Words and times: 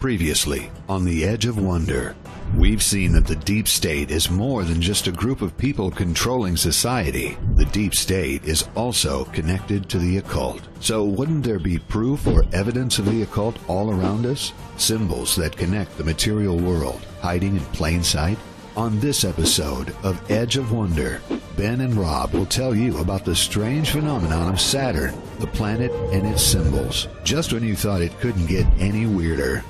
Previously, 0.00 0.70
on 0.88 1.04
the 1.04 1.24
edge 1.24 1.44
of 1.44 1.62
wonder, 1.62 2.16
we've 2.56 2.82
seen 2.82 3.12
that 3.12 3.26
the 3.26 3.36
deep 3.36 3.68
state 3.68 4.10
is 4.10 4.30
more 4.30 4.64
than 4.64 4.80
just 4.80 5.06
a 5.06 5.12
group 5.12 5.42
of 5.42 5.58
people 5.58 5.90
controlling 5.90 6.56
society. 6.56 7.36
The 7.56 7.66
deep 7.66 7.94
state 7.94 8.42
is 8.46 8.66
also 8.74 9.24
connected 9.26 9.90
to 9.90 9.98
the 9.98 10.16
occult. 10.16 10.62
So, 10.80 11.04
wouldn't 11.04 11.44
there 11.44 11.58
be 11.58 11.78
proof 11.78 12.26
or 12.26 12.46
evidence 12.54 12.98
of 12.98 13.04
the 13.04 13.20
occult 13.24 13.58
all 13.68 13.90
around 13.90 14.24
us? 14.24 14.54
Symbols 14.78 15.36
that 15.36 15.58
connect 15.58 15.98
the 15.98 16.04
material 16.04 16.56
world, 16.56 17.06
hiding 17.20 17.56
in 17.56 17.64
plain 17.66 18.02
sight? 18.02 18.38
On 18.78 18.98
this 19.00 19.22
episode 19.22 19.94
of 20.02 20.30
Edge 20.30 20.56
of 20.56 20.72
Wonder, 20.72 21.20
Ben 21.58 21.82
and 21.82 21.92
Rob 21.92 22.32
will 22.32 22.46
tell 22.46 22.74
you 22.74 22.96
about 23.00 23.26
the 23.26 23.36
strange 23.36 23.90
phenomenon 23.90 24.50
of 24.50 24.62
Saturn, 24.62 25.14
the 25.40 25.46
planet 25.48 25.92
and 26.10 26.26
its 26.26 26.42
symbols. 26.42 27.06
Just 27.22 27.52
when 27.52 27.62
you 27.62 27.76
thought 27.76 28.00
it 28.00 28.18
couldn't 28.20 28.46
get 28.46 28.64
any 28.78 29.04
weirder, 29.04 29.62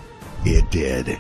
it 0.45 0.71
did. 0.71 1.19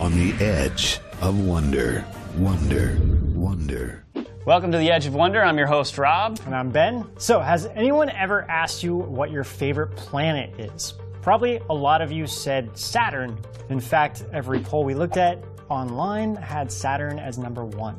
On 0.00 0.12
the 0.12 0.32
Edge 0.44 1.00
of 1.20 1.38
Wonder. 1.46 2.04
Wonder. 2.36 2.98
Wonder. 3.34 4.04
Welcome 4.46 4.72
to 4.72 4.78
the 4.78 4.90
Edge 4.90 5.06
of 5.06 5.14
Wonder. 5.14 5.42
I'm 5.42 5.56
your 5.56 5.66
host, 5.66 5.96
Rob. 5.98 6.38
And 6.46 6.54
I'm 6.54 6.70
Ben. 6.70 7.06
So, 7.18 7.40
has 7.40 7.66
anyone 7.66 8.10
ever 8.10 8.42
asked 8.50 8.82
you 8.82 8.96
what 8.96 9.30
your 9.30 9.44
favorite 9.44 9.94
planet 9.96 10.58
is? 10.58 10.94
Probably 11.22 11.60
a 11.70 11.74
lot 11.74 12.02
of 12.02 12.12
you 12.12 12.26
said 12.26 12.76
Saturn. 12.76 13.38
In 13.70 13.80
fact, 13.80 14.24
every 14.32 14.60
poll 14.60 14.84
we 14.84 14.94
looked 14.94 15.16
at 15.16 15.42
online 15.74 16.36
had 16.36 16.70
Saturn 16.70 17.18
as 17.18 17.36
number 17.36 17.64
one. 17.64 17.96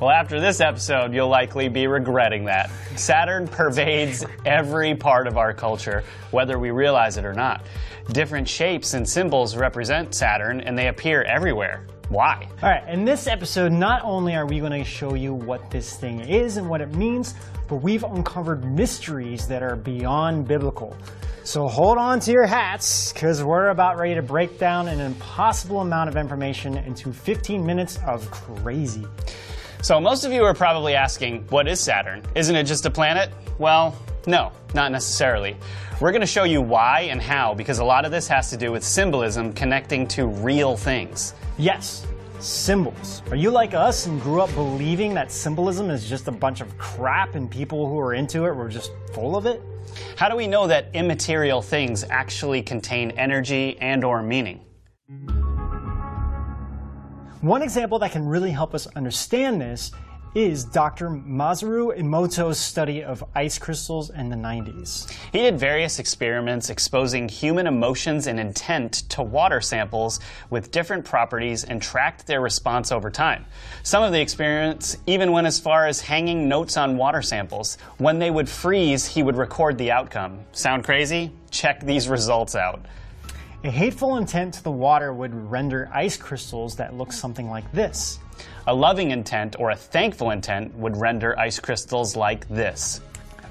Well, 0.00 0.10
after 0.10 0.40
this 0.40 0.60
episode, 0.60 1.12
you'll 1.12 1.28
likely 1.28 1.68
be 1.68 1.86
regretting 1.86 2.46
that. 2.46 2.70
Saturn 2.96 3.46
pervades 3.46 4.24
every 4.46 4.94
part 4.94 5.26
of 5.26 5.36
our 5.36 5.52
culture, 5.52 6.02
whether 6.30 6.58
we 6.58 6.70
realize 6.70 7.18
it 7.18 7.26
or 7.26 7.34
not. 7.34 7.66
Different 8.12 8.48
shapes 8.48 8.94
and 8.94 9.06
symbols 9.06 9.56
represent 9.56 10.14
Saturn, 10.14 10.62
and 10.62 10.76
they 10.76 10.88
appear 10.88 11.22
everywhere. 11.22 11.86
Why? 12.08 12.48
All 12.62 12.70
right, 12.70 12.88
in 12.88 13.04
this 13.04 13.26
episode, 13.26 13.70
not 13.70 14.02
only 14.02 14.34
are 14.34 14.46
we 14.46 14.58
going 14.58 14.72
to 14.72 14.82
show 14.82 15.14
you 15.14 15.32
what 15.32 15.70
this 15.70 15.94
thing 15.94 16.20
is 16.20 16.56
and 16.56 16.68
what 16.68 16.80
it 16.80 16.92
means, 16.94 17.34
but 17.68 17.76
we've 17.76 18.02
uncovered 18.02 18.64
mysteries 18.64 19.46
that 19.46 19.62
are 19.62 19.76
beyond 19.76 20.48
biblical. 20.48 20.96
So 21.42 21.66
hold 21.68 21.96
on 21.96 22.20
to 22.20 22.32
your 22.32 22.46
hats, 22.46 23.12
because 23.12 23.42
we're 23.42 23.68
about 23.68 23.98
ready 23.98 24.14
to 24.14 24.22
break 24.22 24.58
down 24.58 24.88
an 24.88 25.00
impossible 25.00 25.80
amount 25.80 26.10
of 26.10 26.16
information 26.16 26.76
into 26.76 27.12
15 27.12 27.64
minutes 27.64 27.98
of 28.06 28.30
crazy. 28.30 29.06
So, 29.82 29.98
most 29.98 30.24
of 30.24 30.32
you 30.32 30.44
are 30.44 30.52
probably 30.52 30.94
asking, 30.94 31.46
what 31.48 31.66
is 31.66 31.80
Saturn? 31.80 32.22
Isn't 32.34 32.54
it 32.54 32.64
just 32.64 32.84
a 32.84 32.90
planet? 32.90 33.32
Well, 33.58 33.96
no, 34.26 34.52
not 34.74 34.92
necessarily. 34.92 35.56
We're 35.98 36.12
going 36.12 36.20
to 36.20 36.26
show 36.26 36.44
you 36.44 36.60
why 36.60 37.08
and 37.10 37.22
how, 37.22 37.54
because 37.54 37.78
a 37.78 37.84
lot 37.84 38.04
of 38.04 38.10
this 38.10 38.28
has 38.28 38.50
to 38.50 38.58
do 38.58 38.70
with 38.70 38.84
symbolism 38.84 39.54
connecting 39.54 40.06
to 40.08 40.26
real 40.26 40.76
things. 40.76 41.32
Yes, 41.56 42.06
symbols. 42.38 43.22
Are 43.30 43.36
you 43.36 43.50
like 43.50 43.72
us 43.72 44.06
and 44.06 44.20
grew 44.20 44.42
up 44.42 44.54
believing 44.54 45.14
that 45.14 45.32
symbolism 45.32 45.88
is 45.88 46.06
just 46.06 46.28
a 46.28 46.32
bunch 46.32 46.60
of 46.60 46.76
crap 46.76 47.34
and 47.34 47.50
people 47.50 47.88
who 47.88 47.98
are 47.98 48.12
into 48.12 48.44
it 48.44 48.54
were 48.54 48.68
just 48.68 48.92
full 49.14 49.36
of 49.36 49.46
it? 49.46 49.62
How 50.16 50.28
do 50.28 50.36
we 50.36 50.46
know 50.46 50.66
that 50.66 50.88
immaterial 50.94 51.62
things 51.62 52.04
actually 52.04 52.62
contain 52.62 53.10
energy 53.12 53.78
and 53.80 54.04
or 54.04 54.22
meaning? 54.22 54.60
One 57.40 57.62
example 57.62 57.98
that 58.00 58.12
can 58.12 58.26
really 58.26 58.50
help 58.50 58.74
us 58.74 58.86
understand 58.88 59.60
this 59.60 59.92
is 60.34 60.64
Dr. 60.64 61.10
Masaru 61.10 61.98
Emoto's 61.98 62.58
study 62.58 63.02
of 63.02 63.24
ice 63.34 63.58
crystals 63.58 64.10
in 64.10 64.28
the 64.28 64.36
90s. 64.36 65.10
He 65.32 65.38
did 65.38 65.58
various 65.58 65.98
experiments 65.98 66.70
exposing 66.70 67.28
human 67.28 67.66
emotions 67.66 68.28
and 68.28 68.38
intent 68.38 68.92
to 69.10 69.24
water 69.24 69.60
samples 69.60 70.20
with 70.48 70.70
different 70.70 71.04
properties 71.04 71.64
and 71.64 71.82
tracked 71.82 72.28
their 72.28 72.40
response 72.40 72.92
over 72.92 73.10
time. 73.10 73.44
Some 73.82 74.04
of 74.04 74.12
the 74.12 74.20
experiments 74.20 74.96
even 75.06 75.32
went 75.32 75.48
as 75.48 75.58
far 75.58 75.86
as 75.86 76.00
hanging 76.00 76.48
notes 76.48 76.76
on 76.76 76.96
water 76.96 77.22
samples. 77.22 77.76
When 77.98 78.20
they 78.20 78.30
would 78.30 78.48
freeze, 78.48 79.06
he 79.06 79.24
would 79.24 79.36
record 79.36 79.78
the 79.78 79.90
outcome. 79.90 80.44
Sound 80.52 80.84
crazy? 80.84 81.32
Check 81.50 81.80
these 81.80 82.08
results 82.08 82.54
out. 82.54 82.86
A 83.64 83.70
hateful 83.70 84.16
intent 84.16 84.54
to 84.54 84.62
the 84.62 84.70
water 84.70 85.12
would 85.12 85.34
render 85.34 85.90
ice 85.92 86.16
crystals 86.16 86.76
that 86.76 86.94
look 86.94 87.12
something 87.12 87.50
like 87.50 87.70
this. 87.72 88.20
A 88.66 88.74
loving 88.74 89.10
intent 89.10 89.56
or 89.58 89.70
a 89.70 89.76
thankful 89.76 90.30
intent 90.30 90.74
would 90.76 90.96
render 90.96 91.38
ice 91.38 91.58
crystals 91.58 92.16
like 92.16 92.48
this. 92.48 93.00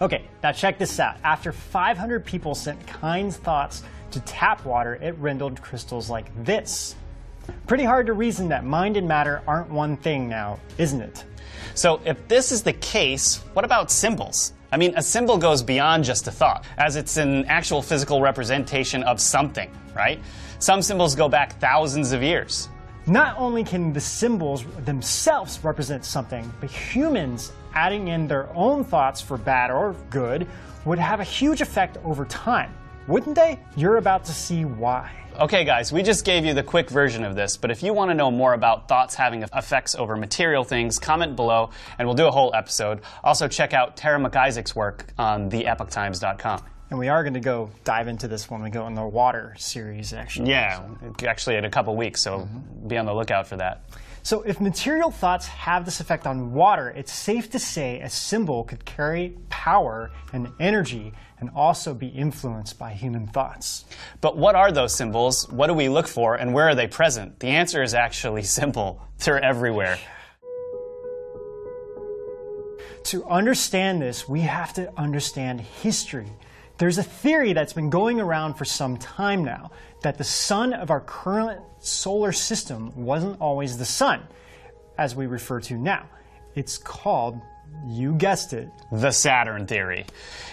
Okay, 0.02 0.24
now 0.42 0.52
check 0.52 0.78
this 0.78 1.00
out. 1.00 1.18
After 1.24 1.52
500 1.52 2.24
people 2.26 2.56
sent 2.56 2.86
kind 2.88 3.34
thoughts 3.34 3.84
to 4.12 4.20
tap 4.22 4.66
water, 4.66 4.96
it 4.96 5.16
rendered 5.18 5.62
crystals 5.62 6.10
like 6.10 6.32
this. 6.46 6.96
Pretty 7.68 7.84
hard 7.84 8.08
to 8.08 8.14
reason 8.14 8.48
that 8.50 8.64
mind 8.64 8.96
and 8.98 9.08
matter 9.08 9.42
aren't 9.48 9.70
one 9.70 9.98
thing 9.98 10.30
now, 10.30 10.60
isn't 10.78 11.02
it? 11.02 11.26
So, 11.74 12.00
if 12.06 12.28
this 12.28 12.52
is 12.52 12.64
the 12.64 12.74
case, 12.74 13.38
what 13.54 13.66
about 13.66 13.92
symbols? 13.92 14.54
I 14.72 14.78
mean, 14.78 14.94
a 14.96 15.02
symbol 15.02 15.38
goes 15.38 15.64
beyond 15.64 16.04
just 16.04 16.28
a 16.28 16.32
thought, 16.32 16.66
as 16.78 16.96
it's 16.96 17.18
an 17.18 17.46
actual 17.46 17.82
physical 17.82 18.22
representation 18.22 19.04
of 19.04 19.20
something, 19.20 19.72
right? 19.96 20.20
Some 20.60 20.82
symbols 20.82 21.16
go 21.16 21.28
back 21.28 21.60
thousands 21.60 22.12
of 22.12 22.22
years. 22.22 22.70
Not 23.09 23.40
only 23.40 23.64
can 23.64 23.92
the 23.92 24.00
symbols 24.00 24.64
themselves 24.86 25.59
represent 25.64 26.06
something, 26.06 26.53
but 26.59 26.70
humans 26.70 27.52
adding 27.74 28.09
in 28.09 28.28
their 28.28 28.47
own 28.53 28.84
thoughts 28.84 29.20
for 29.20 29.36
bad 29.36 29.72
or 29.72 29.96
good 30.12 30.46
would 30.86 31.00
have 31.00 31.20
a 31.20 31.24
huge 31.24 31.62
effect 31.62 31.97
over 32.06 32.25
time. 32.25 32.72
Wouldn't 33.08 33.36
they? 33.36 33.59
You're 33.75 33.97
about 33.97 34.25
to 34.25 34.31
see 34.31 34.64
why. 34.64 35.09
Okay, 35.40 35.64
guys, 35.64 35.92
we 35.92 36.03
just 36.03 36.24
gave 36.24 36.46
you 36.46 36.53
the 36.53 36.62
quick 36.62 36.92
version 36.92 37.24
of 37.24 37.36
this, 37.36 37.58
but 37.58 37.72
if 37.72 37.81
you 37.81 37.96
want 37.96 38.12
to 38.12 38.14
know 38.16 38.30
more 38.30 38.53
about 38.53 38.88
thoughts 38.88 39.16
having 39.16 39.41
effects 39.41 39.96
over 39.96 40.16
material 40.16 40.64
things, 40.64 41.00
comment 41.00 41.36
below 41.36 41.72
and 41.97 42.08
we'll 42.08 42.16
do 42.16 42.28
a 42.28 42.31
whole 42.31 42.53
episode. 42.53 43.02
Also, 43.24 43.47
check 43.47 43.74
out 43.74 43.97
Tara 43.97 44.20
MacIsaac's 44.20 44.76
work 44.76 45.08
on 45.18 45.50
theepochtimes.com. 45.50 46.62
And 46.90 46.98
we 46.98 47.08
are 47.08 47.24
going 47.24 47.36
to 47.36 47.40
go 47.40 47.70
dive 47.84 48.08
into 48.08 48.28
this 48.28 48.50
when 48.50 48.64
we 48.64 48.70
go 48.72 48.88
in 48.88 48.96
the 48.96 49.06
water 49.06 49.54
series, 49.58 50.12
actually. 50.12 50.50
Yeah, 50.50 50.88
actually, 51.26 51.58
in 51.58 51.66
a 51.66 51.70
couple 51.70 51.96
weeks, 51.96 52.22
so 52.22 52.40
mm-hmm. 52.40 52.88
be 52.88 52.98
on 52.98 53.06
the 53.06 53.14
lookout 53.14 53.48
for 53.48 53.58
that. 53.58 53.84
So, 54.24 54.42
if 54.42 54.60
material 54.60 55.12
thoughts 55.12 55.48
have 55.48 55.86
this 55.86 56.00
effect 56.00 56.28
on 56.28 56.54
water, 56.54 56.90
it's 56.90 57.14
safe 57.14 57.50
to 57.52 57.60
say 57.60 58.02
a 58.02 58.10
symbol 58.10 58.64
could 58.64 58.86
carry 58.86 59.38
power 59.50 60.12
and 60.34 60.52
energy 60.60 61.14
and 61.40 61.50
also 61.56 61.94
be 61.94 62.08
influenced 62.08 62.78
by 62.78 62.92
human 62.92 63.28
thoughts. 63.28 63.86
But 64.20 64.36
what 64.36 64.56
are 64.56 64.72
those 64.72 64.94
symbols? 64.94 65.48
What 65.50 65.68
do 65.68 65.74
we 65.74 65.90
look 65.90 66.08
for, 66.08 66.36
and 66.36 66.54
where 66.54 66.68
are 66.68 66.76
they 66.76 66.88
present? 66.88 67.40
The 67.40 67.48
answer 67.48 67.82
is 67.82 67.94
actually 67.94 68.44
simple 68.60 69.02
they're 69.20 69.40
everywhere. 69.40 70.00
To 73.06 73.26
understand 73.26 74.02
this, 74.02 74.28
we 74.28 74.42
have 74.42 74.74
to 74.74 74.92
understand 75.00 75.62
history. 75.62 76.28
There's 76.79 76.97
a 76.97 77.03
theory 77.03 77.51
that's 77.51 77.73
been 77.73 77.90
going 77.90 78.22
around 78.22 78.53
for 78.53 78.63
some 78.63 78.97
time 78.97 79.44
now 79.44 79.72
that 80.01 80.17
the 80.17 80.23
sun 80.23 80.73
of 80.73 80.90
our 80.90 81.01
current 81.01 81.62
solar 81.79 82.31
system 82.31 82.94
wasn't 82.95 83.40
always 83.41 83.78
the 83.78 83.85
sun, 83.85 84.25
as 84.97 85.13
we 85.13 85.28
refer 85.28 85.59
to 85.62 85.78
now. 85.78 86.09
It's 86.56 86.78
called 86.78 87.41
you 87.85 88.13
guessed 88.13 88.53
it. 88.53 88.69
The 88.91 89.12
Saturn 89.12 89.67
theory. 89.67 90.06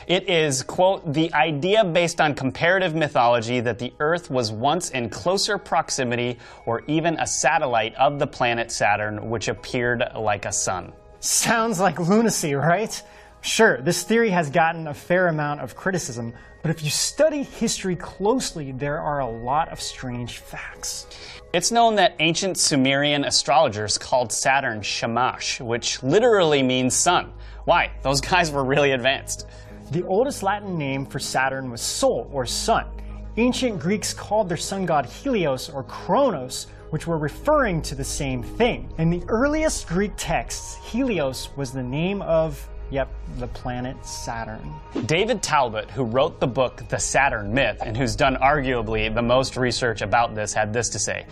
It 0.07 0.29
is, 0.29 0.63
quote, 0.63 1.13
the 1.13 1.33
idea 1.33 1.85
based 1.85 2.21
on 2.21 2.35
comparative 2.35 2.95
mythology 2.95 3.61
that 3.61 3.79
the 3.79 3.93
Earth 4.01 4.31
was 4.31 4.53
once 4.53 4.91
in 4.91 5.09
closer 5.09 5.59
proximity 5.59 6.39
or 6.67 6.83
even 6.87 7.19
a 7.19 7.27
satellite 7.27 7.95
of 7.95 8.19
the 8.19 8.27
planet 8.27 8.71
Saturn, 8.71 9.31
which 9.31 9.49
appeared 9.49 10.03
like 10.15 10.45
a 10.45 10.53
sun. 10.53 10.93
Sounds 11.21 11.81
like 11.81 11.99
lunacy, 11.99 12.55
right? 12.55 13.03
Sure, 13.47 13.81
this 13.81 14.03
theory 14.03 14.31
has 14.31 14.51
gotten 14.51 14.89
a 14.89 14.93
fair 14.93 15.29
amount 15.29 15.61
of 15.61 15.77
criticism, 15.77 16.35
but 16.63 16.71
if 16.73 16.83
you 16.83 16.91
study 16.91 17.45
history 17.45 17.95
closely, 17.95 18.73
there 18.73 18.99
are 18.99 19.21
a 19.21 19.29
lot 19.29 19.69
of 19.69 19.81
strange 19.81 20.39
facts. 20.39 21.07
It's 21.53 21.71
known 21.71 21.95
that 21.95 22.17
ancient 22.19 22.59
Sumerian 22.59 23.25
astrologers 23.25 23.99
called 23.99 24.33
Saturn 24.33 24.83
Shamash, 24.83 25.61
which 25.61 26.03
literally 26.03 26.61
means 26.61 26.97
sun. 26.97 27.33
Why? 27.67 27.93
Those 28.03 28.21
guys 28.21 28.51
were 28.51 28.65
really 28.65 28.91
advanced. 28.91 29.47
The 29.93 30.03
oldest 30.03 30.43
Latin 30.43 30.77
name 30.77 31.07
for 31.07 31.21
Saturn 31.21 31.71
was 31.71 31.81
Sol, 31.81 32.29
or 32.33 32.47
sun. 32.47 32.89
Ancient 33.37 33.79
Greeks 33.79 34.13
called 34.13 34.49
their 34.49 34.57
sun 34.57 34.85
god 34.87 35.07
Helios, 35.07 35.71
or 35.71 35.85
Kronos, 35.85 36.67
which 36.91 37.07
were 37.07 37.17
referring 37.17 37.81
to 37.83 37.95
the 37.95 38.03
same 38.03 38.43
thing. 38.43 38.93
In 38.99 39.09
the 39.09 39.23
earliest 39.29 39.87
Greek 39.87 40.15
texts, 40.17 40.75
Helios 40.85 41.57
was 41.57 41.71
the 41.71 41.83
name 41.83 42.23
of 42.23 42.69
Yep, 42.91 43.13
the 43.39 43.49
planet 43.49 43.97
Saturn. 44.07 44.73
David 45.07 45.43
Talbot, 45.43 45.91
who 45.91 46.05
wrote 46.05 46.39
the 46.39 46.47
book 46.47 46.83
The 46.89 46.99
Saturn 46.99 47.53
Myth 47.53 47.79
and 47.85 47.97
who's 47.97 48.15
done 48.15 48.37
arguably 48.37 49.13
the 49.13 49.23
most 49.23 49.57
research 49.57 50.03
about 50.03 50.35
this, 50.35 50.53
had 50.55 50.73
this 50.73 50.89
to 50.91 50.99
say. 50.99 51.27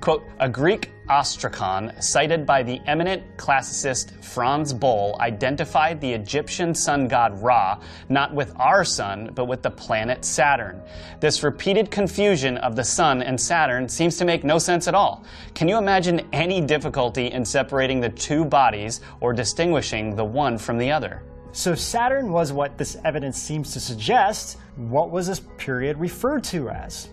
Quote, 0.00 0.22
a 0.38 0.48
Greek 0.48 0.90
Ostracon, 1.08 2.02
cited 2.02 2.44
by 2.46 2.62
the 2.62 2.80
eminent 2.86 3.22
classicist 3.36 4.24
Franz 4.24 4.72
Boll, 4.72 5.16
identified 5.20 6.00
the 6.00 6.12
Egyptian 6.12 6.74
sun 6.74 7.08
god 7.08 7.40
Ra 7.42 7.80
not 8.08 8.34
with 8.34 8.52
our 8.56 8.84
sun, 8.84 9.30
but 9.34 9.46
with 9.46 9.62
the 9.62 9.70
planet 9.70 10.24
Saturn. 10.24 10.82
This 11.20 11.42
repeated 11.42 11.90
confusion 11.90 12.58
of 12.58 12.76
the 12.76 12.84
sun 12.84 13.22
and 13.22 13.40
Saturn 13.40 13.88
seems 13.88 14.16
to 14.18 14.24
make 14.24 14.44
no 14.44 14.58
sense 14.58 14.86
at 14.86 14.94
all. 14.94 15.24
Can 15.54 15.68
you 15.68 15.78
imagine 15.78 16.26
any 16.32 16.60
difficulty 16.60 17.28
in 17.32 17.44
separating 17.44 18.00
the 18.00 18.10
two 18.10 18.44
bodies 18.44 19.00
or 19.20 19.32
distinguishing 19.32 20.14
the 20.14 20.24
one 20.24 20.58
from 20.58 20.78
the 20.78 20.92
other? 20.92 21.22
So 21.52 21.74
Saturn 21.74 22.30
was 22.30 22.52
what 22.52 22.78
this 22.78 22.96
evidence 23.04 23.40
seems 23.40 23.72
to 23.72 23.80
suggest. 23.80 24.58
What 24.76 25.10
was 25.10 25.26
this 25.26 25.40
period 25.56 25.98
referred 25.98 26.44
to 26.44 26.68
as? 26.68 27.08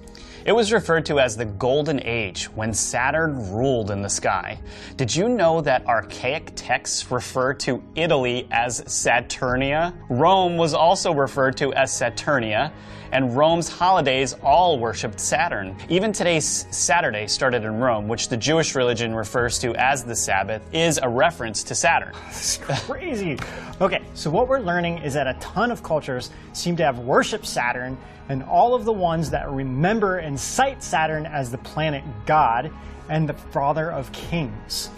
It 0.46 0.52
was 0.52 0.72
referred 0.72 1.08
to 1.08 1.20
as 1.20 1.36
the 1.36 1.46
Golden 1.46 2.00
Age, 2.06 2.46
when 2.54 2.72
Saturn 2.72 3.52
ruled 3.52 3.90
in 3.90 4.04
the 4.04 4.10
sky. 4.10 4.60
Did 4.96 5.16
you 5.16 5.28
know 5.28 5.60
that 5.62 5.88
archaic 5.88 6.52
texts 6.54 7.10
refer 7.10 7.56
to 7.56 7.82
Italy 7.96 8.48
as 8.52 8.82
Saturnia? 8.82 9.96
Rome 10.08 10.56
was 10.56 10.76
also 10.76 11.12
referred 11.12 11.58
to 11.58 11.74
as 11.74 11.90
Saturnia, 11.92 12.72
and 13.12 13.36
Rome's 13.36 13.68
holidays 13.68 14.34
all 14.44 14.78
worshipped 14.78 15.20
Saturn. 15.20 15.76
Even 15.90 16.14
today's 16.14 16.68
Saturday 16.70 17.26
started 17.26 17.64
in 17.64 17.80
Rome, 17.80 18.08
which 18.08 18.30
the 18.30 18.38
Jewish 18.38 18.76
religion 18.76 19.16
refers 19.16 19.58
to 19.60 19.74
as 19.76 20.04
the 20.04 20.16
Sabbath, 20.16 20.62
is 20.72 21.00
a 21.02 21.10
reference 21.10 21.64
to 21.64 21.74
Saturn. 21.74 22.14
It's 22.28 22.58
crazy. 22.58 23.40
Okay, 23.82 24.04
so 24.14 24.30
what 24.30 24.48
we're 24.48 24.60
learning 24.60 25.00
is 25.00 25.16
that 25.16 25.26
a 25.26 25.34
ton 25.40 25.72
of 25.72 25.82
cultures 25.82 26.30
seem 26.54 26.76
to 26.76 26.84
have 26.84 27.00
worshiped 27.00 27.48
Saturn, 27.48 27.98
and 28.30 28.44
all 28.44 28.74
of 28.74 28.86
the 28.86 28.94
ones 28.94 29.30
that 29.30 29.50
remember 29.50 30.18
and 30.18 30.35
cite 30.38 30.84
Saturn 30.84 31.26
as 31.26 31.52
the 31.52 31.58
planet 31.60 32.04
god 32.26 32.72
and 33.10 33.28
the 33.30 33.34
father 33.34 33.92
of 33.92 34.12
kings. 34.12 34.90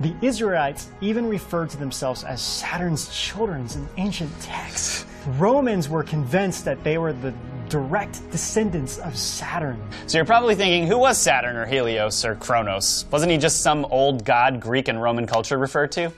The 0.00 0.14
Israelites 0.22 0.90
even 1.00 1.26
referred 1.26 1.70
to 1.70 1.76
themselves 1.76 2.22
as 2.22 2.40
Saturn's 2.40 3.08
children 3.08 3.66
in 3.74 3.88
ancient 3.96 4.30
texts. 4.40 5.04
Romans 5.38 5.88
were 5.88 6.04
convinced 6.04 6.64
that 6.64 6.84
they 6.84 6.98
were 6.98 7.12
the 7.12 7.34
direct 7.68 8.30
descendants 8.30 8.98
of 8.98 9.16
Saturn. 9.16 9.82
So 10.06 10.18
you're 10.18 10.24
probably 10.24 10.54
thinking, 10.54 10.86
who 10.86 10.98
was 10.98 11.18
Saturn 11.18 11.56
or 11.56 11.66
Helios 11.66 12.24
or 12.24 12.36
Kronos? 12.36 13.06
Wasn't 13.10 13.30
he 13.30 13.38
just 13.38 13.60
some 13.60 13.84
old 13.86 14.24
god 14.24 14.60
Greek 14.60 14.88
and 14.88 15.02
Roman 15.02 15.26
culture 15.26 15.58
referred 15.58 15.92
to? 15.92 16.12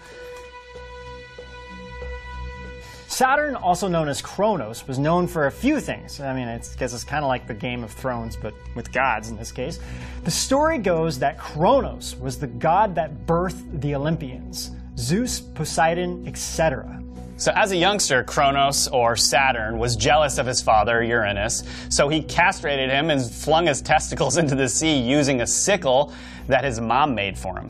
Saturn, 3.21 3.55
also 3.55 3.87
known 3.87 4.09
as 4.09 4.23
Kronos, 4.23 4.89
was 4.89 4.99
known 4.99 5.27
for 5.27 5.47
a 5.47 5.53
few 5.53 5.79
things. 5.79 6.21
I 6.21 6.33
mean, 6.33 6.49
I 6.49 6.57
guess 6.79 6.95
it's 6.95 7.05
kind 7.05 7.23
of 7.23 7.29
like 7.29 7.47
the 7.47 7.53
Game 7.53 7.85
of 7.85 7.91
Thrones, 7.91 8.35
but 8.35 8.55
with 8.75 8.91
gods 8.93 9.29
in 9.29 9.37
this 9.37 9.53
case. 9.53 9.79
The 10.25 10.31
story 10.31 10.79
goes 10.79 11.19
that 11.19 11.37
Kronos 11.37 12.17
was 12.17 12.39
the 12.39 12.47
god 12.47 12.95
that 12.95 13.27
birthed 13.27 13.83
the 13.83 13.95
Olympians 13.95 14.71
Zeus, 14.97 15.39
Poseidon, 15.39 16.27
etc. 16.27 17.03
So, 17.37 17.53
as 17.55 17.73
a 17.73 17.77
youngster, 17.77 18.25
Kronos, 18.25 18.89
or 18.89 19.17
Saturn, 19.17 19.79
was 19.79 19.97
jealous 19.97 20.39
of 20.39 20.47
his 20.47 20.63
father, 20.63 21.03
Uranus, 21.03 21.63
so 21.91 22.09
he 22.09 22.23
castrated 22.23 22.89
him 22.89 23.11
and 23.11 23.21
flung 23.21 23.67
his 23.67 23.83
testicles 23.83 24.37
into 24.39 24.55
the 24.55 24.67
sea 24.67 24.99
using 24.99 25.43
a 25.43 25.47
sickle 25.47 26.15
that 26.49 26.65
his 26.65 26.81
mom 26.81 27.15
made 27.15 27.37
for 27.37 27.59
him. 27.59 27.69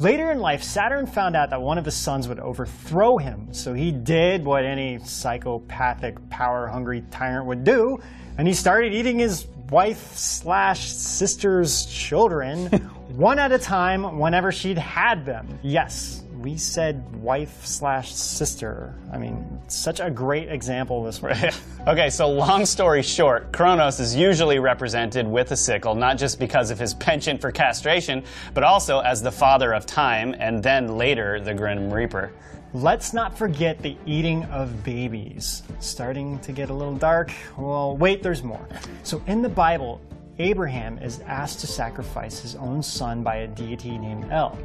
Later 0.00 0.30
in 0.30 0.38
life, 0.38 0.62
Saturn 0.62 1.08
found 1.08 1.34
out 1.34 1.50
that 1.50 1.60
one 1.60 1.76
of 1.76 1.84
his 1.84 1.96
sons 1.96 2.28
would 2.28 2.38
overthrow 2.38 3.16
him, 3.18 3.52
so 3.52 3.74
he 3.74 3.90
did 3.90 4.44
what 4.44 4.64
any 4.64 5.00
psychopathic, 5.00 6.30
power 6.30 6.68
hungry 6.68 7.02
tyrant 7.10 7.46
would 7.46 7.64
do, 7.64 7.98
and 8.36 8.46
he 8.46 8.54
started 8.54 8.94
eating 8.94 9.18
his 9.18 9.48
wife 9.70 10.14
slash 10.14 10.92
sister's 10.92 11.84
children 11.86 12.66
one 13.16 13.40
at 13.40 13.50
a 13.50 13.58
time 13.58 14.20
whenever 14.20 14.52
she'd 14.52 14.78
had 14.78 15.26
them. 15.26 15.58
Yes, 15.62 16.22
we 16.40 16.56
said 16.56 17.16
wife 17.16 17.66
slash 17.66 18.14
sister. 18.14 18.94
I 19.12 19.18
mean, 19.18 19.60
such 19.66 19.98
a 19.98 20.10
great 20.10 20.48
example 20.48 21.02
this 21.02 21.20
way. 21.20 21.50
okay, 21.86 22.10
so 22.10 22.28
long 22.28 22.64
story 22.64 23.02
short, 23.02 23.52
Kronos 23.52 23.98
is 23.98 24.14
usually 24.14 24.58
represented 24.58 25.26
with 25.26 25.50
a 25.50 25.56
sickle, 25.56 25.94
not 25.94 26.16
just 26.16 26.38
because 26.38 26.70
of 26.70 26.78
his 26.78 26.94
penchant 26.94 27.40
for 27.40 27.50
castration, 27.50 28.22
but 28.54 28.62
also 28.62 29.00
as 29.00 29.20
the 29.20 29.32
father 29.32 29.72
of 29.72 29.84
time, 29.84 30.34
and 30.38 30.62
then 30.62 30.96
later 30.96 31.40
the 31.40 31.54
Grim 31.54 31.92
Reaper. 31.92 32.32
Let's 32.72 33.12
not 33.12 33.36
forget 33.36 33.78
the 33.78 33.96
eating 34.06 34.44
of 34.44 34.84
babies. 34.84 35.62
Starting 35.80 36.38
to 36.40 36.52
get 36.52 36.70
a 36.70 36.74
little 36.74 36.94
dark? 36.94 37.32
Well, 37.56 37.96
wait, 37.96 38.22
there's 38.22 38.42
more. 38.42 38.68
So 39.02 39.22
in 39.26 39.42
the 39.42 39.48
Bible, 39.48 40.00
Abraham 40.38 40.98
is 40.98 41.20
asked 41.20 41.60
to 41.60 41.66
sacrifice 41.66 42.38
his 42.38 42.54
own 42.54 42.82
son 42.82 43.24
by 43.24 43.36
a 43.36 43.48
deity 43.48 43.98
named 43.98 44.30
El. 44.30 44.56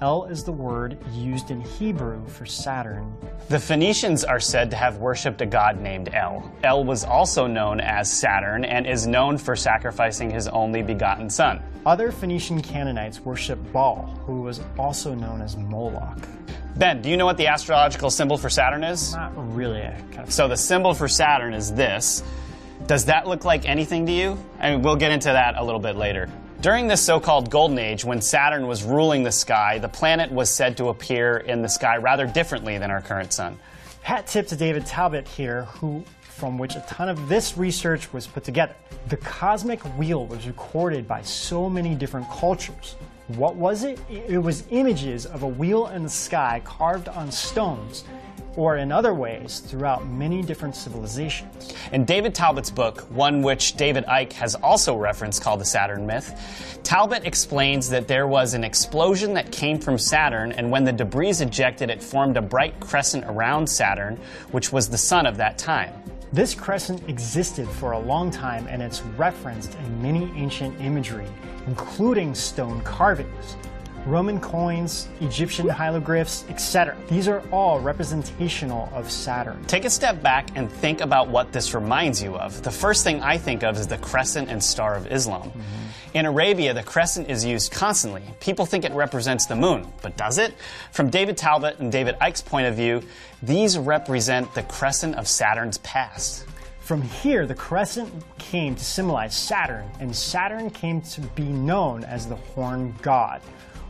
El 0.00 0.26
is 0.26 0.44
the 0.44 0.52
word 0.52 0.96
used 1.12 1.50
in 1.50 1.60
Hebrew 1.60 2.24
for 2.28 2.46
Saturn. 2.46 3.12
The 3.48 3.58
Phoenicians 3.58 4.22
are 4.22 4.38
said 4.38 4.70
to 4.70 4.76
have 4.76 4.98
worshipped 4.98 5.40
a 5.40 5.46
god 5.46 5.80
named 5.80 6.14
El. 6.14 6.52
El 6.62 6.84
was 6.84 7.02
also 7.02 7.48
known 7.48 7.80
as 7.80 8.08
Saturn 8.08 8.64
and 8.64 8.86
is 8.86 9.08
known 9.08 9.36
for 9.36 9.56
sacrificing 9.56 10.30
his 10.30 10.46
only 10.46 10.82
begotten 10.82 11.28
son. 11.28 11.60
Other 11.84 12.12
Phoenician 12.12 12.62
Canaanites 12.62 13.24
worship 13.24 13.58
Baal, 13.72 14.06
who 14.24 14.42
was 14.42 14.60
also 14.78 15.14
known 15.14 15.42
as 15.42 15.56
Moloch. 15.56 16.28
Ben, 16.76 17.02
do 17.02 17.10
you 17.10 17.16
know 17.16 17.26
what 17.26 17.36
the 17.36 17.48
astrological 17.48 18.10
symbol 18.10 18.38
for 18.38 18.48
Saturn 18.48 18.84
is? 18.84 19.14
Not 19.16 19.32
really. 19.52 19.80
Kind 19.80 20.20
of 20.20 20.32
so 20.32 20.46
the 20.46 20.56
symbol 20.56 20.94
for 20.94 21.08
Saturn 21.08 21.54
is 21.54 21.72
this. 21.72 22.22
Does 22.86 23.06
that 23.06 23.26
look 23.26 23.44
like 23.44 23.68
anything 23.68 24.06
to 24.06 24.12
you? 24.12 24.38
I 24.60 24.70
mean, 24.70 24.82
we'll 24.82 24.94
get 24.94 25.10
into 25.10 25.30
that 25.30 25.56
a 25.56 25.64
little 25.64 25.80
bit 25.80 25.96
later. 25.96 26.28
During 26.60 26.88
this 26.88 27.00
so 27.00 27.20
called 27.20 27.50
Golden 27.50 27.78
Age, 27.78 28.04
when 28.04 28.20
Saturn 28.20 28.66
was 28.66 28.82
ruling 28.82 29.22
the 29.22 29.30
sky, 29.30 29.78
the 29.78 29.88
planet 29.88 30.32
was 30.32 30.50
said 30.50 30.76
to 30.78 30.88
appear 30.88 31.36
in 31.36 31.62
the 31.62 31.68
sky 31.68 31.98
rather 31.98 32.26
differently 32.26 32.78
than 32.78 32.90
our 32.90 33.00
current 33.00 33.32
sun. 33.32 33.56
Hat 34.02 34.26
tip 34.26 34.48
to 34.48 34.56
David 34.56 34.84
Talbot 34.84 35.28
here, 35.28 35.66
who 35.66 36.02
from 36.20 36.58
which 36.58 36.74
a 36.74 36.80
ton 36.88 37.08
of 37.08 37.28
this 37.28 37.56
research 37.56 38.12
was 38.12 38.26
put 38.26 38.42
together. 38.42 38.74
The 39.06 39.18
cosmic 39.18 39.80
wheel 39.96 40.26
was 40.26 40.48
recorded 40.48 41.06
by 41.06 41.22
so 41.22 41.70
many 41.70 41.94
different 41.94 42.28
cultures. 42.28 42.96
What 43.28 43.54
was 43.54 43.84
it? 43.84 44.00
It 44.10 44.38
was 44.38 44.64
images 44.70 45.26
of 45.26 45.44
a 45.44 45.48
wheel 45.48 45.86
in 45.88 46.02
the 46.02 46.10
sky 46.10 46.60
carved 46.64 47.08
on 47.08 47.30
stones 47.30 48.02
or 48.58 48.76
in 48.76 48.90
other 48.90 49.14
ways 49.14 49.60
throughout 49.60 50.04
many 50.08 50.42
different 50.42 50.74
civilizations. 50.74 51.72
In 51.92 52.04
David 52.04 52.34
Talbot's 52.34 52.72
book, 52.72 53.02
one 53.02 53.40
which 53.40 53.76
David 53.76 54.04
Icke 54.06 54.32
has 54.32 54.56
also 54.56 54.96
referenced 54.96 55.42
called 55.42 55.60
The 55.60 55.64
Saturn 55.64 56.04
Myth, 56.04 56.80
Talbot 56.82 57.24
explains 57.24 57.88
that 57.90 58.08
there 58.08 58.26
was 58.26 58.54
an 58.54 58.64
explosion 58.64 59.32
that 59.34 59.52
came 59.52 59.78
from 59.78 59.96
Saturn, 59.96 60.50
and 60.50 60.72
when 60.72 60.82
the 60.82 60.92
debris 60.92 61.40
ejected, 61.40 61.88
it 61.88 62.02
formed 62.02 62.36
a 62.36 62.42
bright 62.42 62.80
crescent 62.80 63.24
around 63.26 63.64
Saturn, 63.68 64.18
which 64.50 64.72
was 64.72 64.88
the 64.88 64.98
sun 64.98 65.24
of 65.24 65.36
that 65.36 65.56
time. 65.56 65.92
This 66.32 66.52
crescent 66.52 67.08
existed 67.08 67.68
for 67.68 67.92
a 67.92 67.98
long 67.98 68.28
time 68.28 68.66
and 68.66 68.82
it's 68.82 69.02
referenced 69.16 69.76
in 69.76 70.02
many 70.02 70.24
ancient 70.34 70.80
imagery, 70.80 71.28
including 71.68 72.34
stone 72.34 72.80
carvings. 72.82 73.56
Roman 74.08 74.40
coins, 74.40 75.06
Egyptian 75.20 75.68
hieroglyphs, 75.68 76.46
etc. 76.48 76.96
These 77.08 77.28
are 77.28 77.42
all 77.52 77.78
representational 77.78 78.88
of 78.94 79.10
Saturn. 79.10 79.62
Take 79.66 79.84
a 79.84 79.90
step 79.90 80.22
back 80.22 80.48
and 80.54 80.72
think 80.72 81.02
about 81.02 81.28
what 81.28 81.52
this 81.52 81.74
reminds 81.74 82.22
you 82.22 82.34
of. 82.38 82.62
The 82.62 82.70
first 82.70 83.04
thing 83.04 83.22
I 83.22 83.36
think 83.36 83.62
of 83.62 83.76
is 83.76 83.86
the 83.86 83.98
crescent 83.98 84.48
and 84.48 84.64
star 84.64 84.94
of 84.94 85.12
Islam. 85.12 85.50
Mm-hmm. 85.50 85.88
In 86.14 86.24
Arabia, 86.24 86.72
the 86.72 86.82
crescent 86.82 87.28
is 87.28 87.44
used 87.44 87.70
constantly. 87.70 88.22
People 88.40 88.64
think 88.64 88.86
it 88.86 88.92
represents 88.92 89.44
the 89.44 89.56
moon, 89.56 89.86
but 90.00 90.16
does 90.16 90.38
it? 90.38 90.54
From 90.90 91.10
David 91.10 91.36
Talbot 91.36 91.78
and 91.78 91.92
David 91.92 92.16
Icke's 92.18 92.40
point 92.40 92.66
of 92.66 92.74
view, 92.74 93.02
these 93.42 93.76
represent 93.76 94.54
the 94.54 94.62
crescent 94.62 95.16
of 95.16 95.28
Saturn's 95.28 95.76
past. 95.78 96.46
From 96.80 97.02
here, 97.02 97.46
the 97.46 97.54
crescent 97.54 98.10
came 98.38 98.74
to 98.74 98.82
symbolize 98.82 99.36
Saturn, 99.36 99.90
and 100.00 100.16
Saturn 100.16 100.70
came 100.70 101.02
to 101.02 101.20
be 101.20 101.44
known 101.44 102.02
as 102.04 102.26
the 102.26 102.36
horn 102.36 102.94
god. 103.02 103.42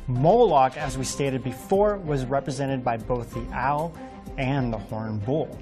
Moloch, 0.08 0.76
as 0.78 0.96
we 0.96 1.04
stated 1.04 1.44
before, 1.44 1.98
was 1.98 2.24
represented 2.24 2.82
by 2.82 2.96
both 2.96 3.32
the 3.34 3.46
owl 3.52 3.92
and 4.38 4.72
the 4.72 4.78
horned 4.78 5.24
bull. 5.26 5.56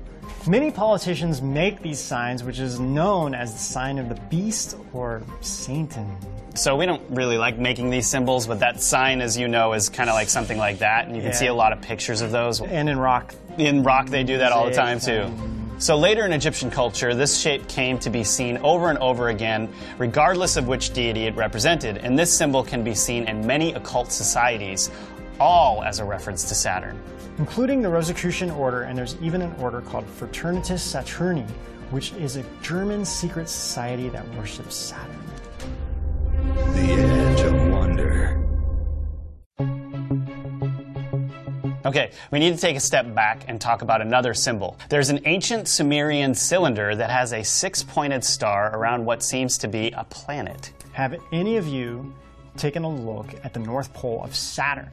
Many 0.47 0.71
politicians 0.71 1.43
make 1.43 1.83
these 1.83 1.99
signs, 1.99 2.45
which 2.45 2.61
is 2.61 2.79
known 2.79 3.35
as 3.35 3.53
the 3.53 3.59
sign 3.59 3.99
of 3.99 4.09
the 4.09 4.15
beast 4.29 4.77
or 4.93 5.23
Satan. 5.41 6.17
So 6.55 6.77
we 6.77 6.87
don't 6.87 7.03
really 7.11 7.37
like 7.37 7.59
making 7.59 7.91
these 7.91 8.07
symbols, 8.07 8.47
but 8.47 8.61
that 8.61 8.81
sign, 8.81 9.21
as 9.21 9.37
you 9.37 9.49
know, 9.49 9.73
is 9.73 9.89
kind 9.89 10.09
of 10.09 10.15
like 10.15 10.29
something 10.29 10.57
like 10.57 10.79
that, 10.79 11.07
and 11.07 11.17
you 11.17 11.23
can 11.23 11.33
yeah. 11.33 11.37
see 11.37 11.47
a 11.47 11.55
lot 11.55 11.73
of 11.73 11.83
pictures 11.83 12.21
of 12.21 12.31
those. 12.31 12.61
And 12.61 12.89
in 12.89 12.99
rock. 12.99 13.35
In 13.59 13.83
rock, 13.83 14.07
they 14.09 14.23
do 14.23 14.39
that 14.39 14.53
all 14.53 14.67
the 14.67 14.75
time 14.75 15.01
too. 15.01 15.31
So 15.79 15.95
later 15.95 16.25
in 16.25 16.33
Egyptian 16.33 16.71
culture, 16.71 17.15
this 17.15 17.39
shape 17.39 17.69
came 17.69 17.99
to 17.99 18.09
be 18.09 18.25
seen 18.25 18.57
over 18.59 18.89
and 18.89 18.99
over 18.99 19.29
again, 19.29 19.69
regardless 19.99 20.57
of 20.57 20.67
which 20.69 20.95
deity 20.95 21.27
it 21.27 21.37
represented, 21.37 21.99
and 21.99 22.19
this 22.19 22.35
symbol 22.35 22.65
can 22.65 22.83
be 22.83 22.95
seen 22.95 23.25
in 23.25 23.47
many 23.47 23.75
occult 23.75 24.11
societies, 24.11 24.91
all 25.39 25.85
as 25.85 25.99
a 25.99 26.05
reference 26.05 26.45
to 26.45 26.55
Saturn. 26.55 26.99
Including 27.37 27.83
the 27.83 27.91
Rosicrucian 27.91 28.51
order, 28.51 28.85
and 28.85 28.97
there's 28.97 29.17
even 29.21 29.43
an 29.43 29.55
order 29.61 29.83
called 29.83 30.07
Fraternitas 30.07 30.81
Saturni, 30.81 31.47
which 31.91 32.15
is 32.15 32.37
a 32.37 32.45
German 32.63 33.05
secret 33.05 33.47
society 33.47 34.09
that 34.09 34.27
worships 34.35 34.75
Saturn. 34.75 35.25
The 36.73 36.93
Edge 36.93 37.26
Okay, 41.87 42.11
we 42.33 42.41
need 42.41 42.53
to 42.53 42.61
take 42.61 42.77
a 42.77 42.81
step 42.81 43.15
back 43.15 43.45
and 43.47 43.61
talk 43.61 43.81
about 43.81 44.01
another 44.01 44.35
symbol. 44.35 44.77
There's 44.89 45.09
an 45.09 45.21
ancient 45.25 45.69
Sumerian 45.69 46.35
cylinder 46.35 46.97
that 46.97 47.11
has 47.11 47.33
a 47.33 47.45
six 47.45 47.85
pointed 47.85 48.25
star 48.25 48.77
around 48.77 49.05
what 49.05 49.23
seems 49.23 49.57
to 49.59 49.69
be 49.69 49.93
a 49.93 50.03
planet. 50.03 50.73
Have 50.95 51.15
any 51.33 51.59
of 51.59 51.69
you 51.69 52.13
taken 52.57 52.83
a 52.83 52.91
look 52.91 53.29
at 53.45 53.55
the 53.55 53.61
North 53.61 53.95
Pole 53.95 54.25
of 54.25 54.35
Saturn? 54.35 54.91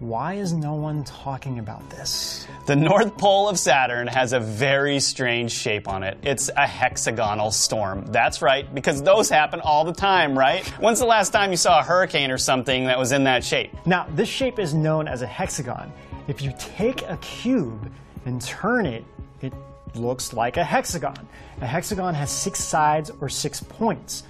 Why 0.00 0.34
is 0.34 0.52
no 0.52 0.74
one 0.74 1.04
talking 1.04 1.60
about 1.60 1.88
this? 1.88 2.48
The 2.66 2.74
North 2.74 3.16
Pole 3.16 3.48
of 3.48 3.56
Saturn 3.56 4.08
has 4.08 4.32
a 4.32 4.40
very 4.40 4.98
strange 4.98 5.52
shape 5.52 5.86
on 5.86 6.02
it. 6.02 6.18
It's 6.24 6.50
a 6.56 6.66
hexagonal 6.66 7.52
storm. 7.52 8.06
That's 8.06 8.42
right, 8.42 8.74
because 8.74 9.04
those 9.04 9.30
happen 9.30 9.60
all 9.60 9.84
the 9.84 9.92
time, 9.92 10.36
right? 10.36 10.66
When's 10.80 10.98
the 10.98 11.06
last 11.06 11.30
time 11.30 11.52
you 11.52 11.56
saw 11.56 11.78
a 11.78 11.82
hurricane 11.84 12.32
or 12.32 12.38
something 12.38 12.86
that 12.86 12.98
was 12.98 13.12
in 13.12 13.22
that 13.24 13.44
shape? 13.44 13.72
Now, 13.86 14.08
this 14.10 14.28
shape 14.28 14.58
is 14.58 14.74
known 14.74 15.06
as 15.06 15.22
a 15.22 15.28
hexagon. 15.28 15.92
If 16.26 16.40
you 16.40 16.54
take 16.58 17.02
a 17.02 17.18
cube 17.18 17.90
and 18.24 18.40
turn 18.40 18.86
it, 18.86 19.04
it 19.42 19.52
looks 19.94 20.32
like 20.32 20.56
a 20.56 20.64
hexagon. 20.64 21.28
A 21.60 21.66
hexagon 21.66 22.14
has 22.14 22.30
six 22.30 22.64
sides 22.64 23.10
or 23.20 23.28
six 23.28 23.60
points. 23.60 24.22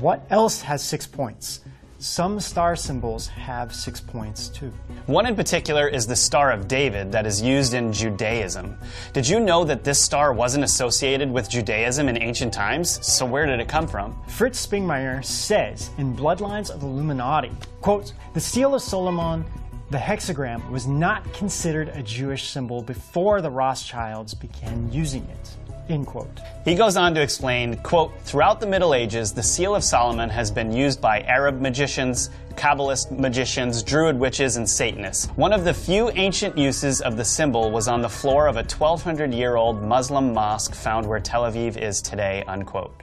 What 0.00 0.26
else 0.30 0.60
has 0.62 0.82
six 0.82 1.06
points? 1.06 1.60
Some 2.00 2.38
star 2.38 2.76
symbols 2.76 3.26
have 3.26 3.74
six 3.74 4.00
points 4.00 4.48
too. 4.48 4.72
One 5.06 5.26
in 5.26 5.34
particular 5.34 5.88
is 5.88 6.06
the 6.06 6.14
Star 6.14 6.52
of 6.52 6.68
David 6.68 7.10
that 7.10 7.26
is 7.26 7.42
used 7.42 7.74
in 7.74 7.92
Judaism. 7.92 8.78
Did 9.12 9.28
you 9.28 9.40
know 9.40 9.64
that 9.64 9.82
this 9.82 10.00
star 10.00 10.32
wasn't 10.32 10.62
associated 10.62 11.28
with 11.28 11.50
Judaism 11.50 12.08
in 12.08 12.20
ancient 12.22 12.52
times? 12.52 13.04
So 13.04 13.26
where 13.26 13.46
did 13.46 13.58
it 13.58 13.66
come 13.66 13.88
from? 13.88 14.16
Fritz 14.28 14.64
Springmeier 14.64 15.24
says 15.24 15.90
in 15.98 16.16
Bloodlines 16.16 16.70
of 16.70 16.84
Illuminati, 16.84 17.50
quote, 17.80 18.12
the 18.32 18.40
seal 18.40 18.76
of 18.76 18.82
Solomon 18.82 19.44
the 19.90 19.98
hexagram 19.98 20.68
was 20.70 20.86
not 20.86 21.32
considered 21.32 21.88
a 21.88 22.02
Jewish 22.02 22.48
symbol 22.50 22.82
before 22.82 23.40
the 23.40 23.50
Rothschilds 23.50 24.34
began 24.34 24.92
using 24.92 25.24
it. 25.24 25.56
End 25.88 26.06
quote. 26.06 26.40
He 26.66 26.74
goes 26.74 26.98
on 26.98 27.14
to 27.14 27.22
explain, 27.22 27.78
quote, 27.78 28.12
throughout 28.20 28.60
the 28.60 28.66
Middle 28.66 28.92
Ages, 28.92 29.32
the 29.32 29.42
Seal 29.42 29.74
of 29.74 29.82
Solomon 29.82 30.28
has 30.28 30.50
been 30.50 30.70
used 30.70 31.00
by 31.00 31.22
Arab 31.22 31.62
magicians, 31.62 32.28
Kabbalist 32.56 33.18
magicians, 33.18 33.82
Druid 33.82 34.18
witches, 34.18 34.56
and 34.56 34.68
Satanists. 34.68 35.28
One 35.36 35.54
of 35.54 35.64
the 35.64 35.72
few 35.72 36.10
ancient 36.10 36.58
uses 36.58 37.00
of 37.00 37.16
the 37.16 37.24
symbol 37.24 37.70
was 37.70 37.88
on 37.88 38.02
the 38.02 38.08
floor 38.08 38.48
of 38.48 38.56
a 38.56 38.64
1200 38.64 39.32
year 39.32 39.56
old 39.56 39.82
Muslim 39.82 40.34
mosque 40.34 40.74
found 40.74 41.06
where 41.06 41.20
Tel 41.20 41.44
Aviv 41.44 41.78
is 41.78 42.02
today, 42.02 42.44
unquote. 42.46 42.94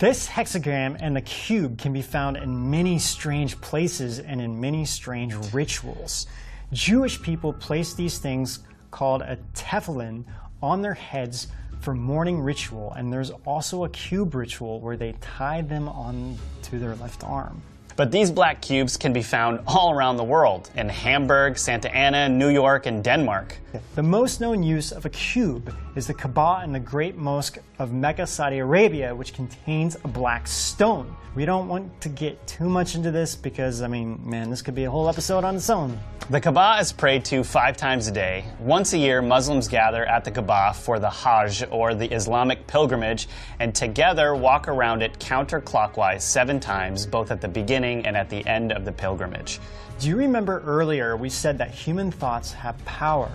This 0.00 0.26
hexagram 0.26 0.96
and 0.98 1.14
the 1.14 1.20
cube 1.20 1.76
can 1.76 1.92
be 1.92 2.00
found 2.00 2.38
in 2.38 2.70
many 2.70 2.98
strange 2.98 3.60
places 3.60 4.18
and 4.18 4.40
in 4.40 4.58
many 4.58 4.86
strange 4.86 5.34
rituals. 5.52 6.26
Jewish 6.72 7.20
people 7.20 7.52
place 7.52 7.92
these 7.92 8.16
things 8.16 8.60
called 8.90 9.20
a 9.20 9.36
tefillin 9.52 10.24
on 10.62 10.80
their 10.80 10.94
heads 10.94 11.48
for 11.80 11.92
morning 11.92 12.40
ritual, 12.40 12.94
and 12.94 13.12
there's 13.12 13.30
also 13.44 13.84
a 13.84 13.90
cube 13.90 14.34
ritual 14.34 14.80
where 14.80 14.96
they 14.96 15.12
tie 15.20 15.60
them 15.60 15.86
on 15.86 16.38
to 16.62 16.78
their 16.78 16.94
left 16.94 17.22
arm. 17.22 17.60
But 17.96 18.10
these 18.10 18.30
black 18.30 18.62
cubes 18.62 18.96
can 18.96 19.12
be 19.12 19.20
found 19.20 19.60
all 19.66 19.90
around 19.90 20.16
the 20.16 20.24
world 20.24 20.70
in 20.76 20.88
Hamburg, 20.88 21.58
Santa 21.58 21.94
Ana, 21.94 22.26
New 22.30 22.48
York, 22.48 22.86
and 22.86 23.04
Denmark. 23.04 23.58
The 23.96 24.02
most 24.02 24.40
known 24.40 24.62
use 24.62 24.92
of 24.92 25.04
a 25.04 25.10
cube 25.10 25.76
is 25.96 26.06
the 26.06 26.14
Kaaba 26.14 26.62
in 26.64 26.72
the 26.72 26.80
Great 26.80 27.16
Mosque 27.16 27.58
of 27.78 27.92
Mecca, 27.92 28.26
Saudi 28.26 28.58
Arabia, 28.58 29.14
which 29.14 29.34
contains 29.34 29.96
a 30.04 30.08
black 30.08 30.46
stone. 30.46 31.16
We 31.34 31.44
don't 31.44 31.68
want 31.68 32.00
to 32.02 32.08
get 32.08 32.46
too 32.46 32.68
much 32.68 32.94
into 32.94 33.10
this 33.10 33.34
because, 33.34 33.82
I 33.82 33.88
mean, 33.88 34.20
man, 34.24 34.50
this 34.50 34.62
could 34.62 34.74
be 34.74 34.84
a 34.84 34.90
whole 34.90 35.08
episode 35.08 35.44
on 35.44 35.56
its 35.56 35.70
own. 35.70 35.98
The 36.28 36.40
Kaaba 36.40 36.78
is 36.80 36.92
prayed 36.92 37.24
to 37.26 37.42
five 37.42 37.76
times 37.76 38.06
a 38.06 38.12
day. 38.12 38.44
Once 38.60 38.92
a 38.92 38.98
year, 38.98 39.20
Muslims 39.20 39.66
gather 39.66 40.06
at 40.06 40.24
the 40.24 40.30
Kaaba 40.30 40.74
for 40.74 41.00
the 41.00 41.10
Hajj, 41.10 41.64
or 41.70 41.94
the 41.94 42.06
Islamic 42.12 42.66
pilgrimage, 42.68 43.28
and 43.58 43.74
together 43.74 44.34
walk 44.36 44.68
around 44.68 45.02
it 45.02 45.18
counterclockwise 45.18 46.22
seven 46.22 46.60
times, 46.60 47.04
both 47.06 47.32
at 47.32 47.40
the 47.40 47.48
beginning 47.48 48.06
and 48.06 48.16
at 48.16 48.30
the 48.30 48.46
end 48.46 48.70
of 48.70 48.84
the 48.84 48.92
pilgrimage. 48.92 49.58
Do 49.98 50.08
you 50.08 50.16
remember 50.16 50.62
earlier 50.64 51.16
we 51.16 51.30
said 51.30 51.58
that 51.58 51.70
human 51.70 52.12
thoughts 52.12 52.52
have 52.52 52.82
power? 52.84 53.30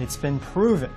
It's 0.00 0.16
been 0.16 0.38
proven. 0.38 0.90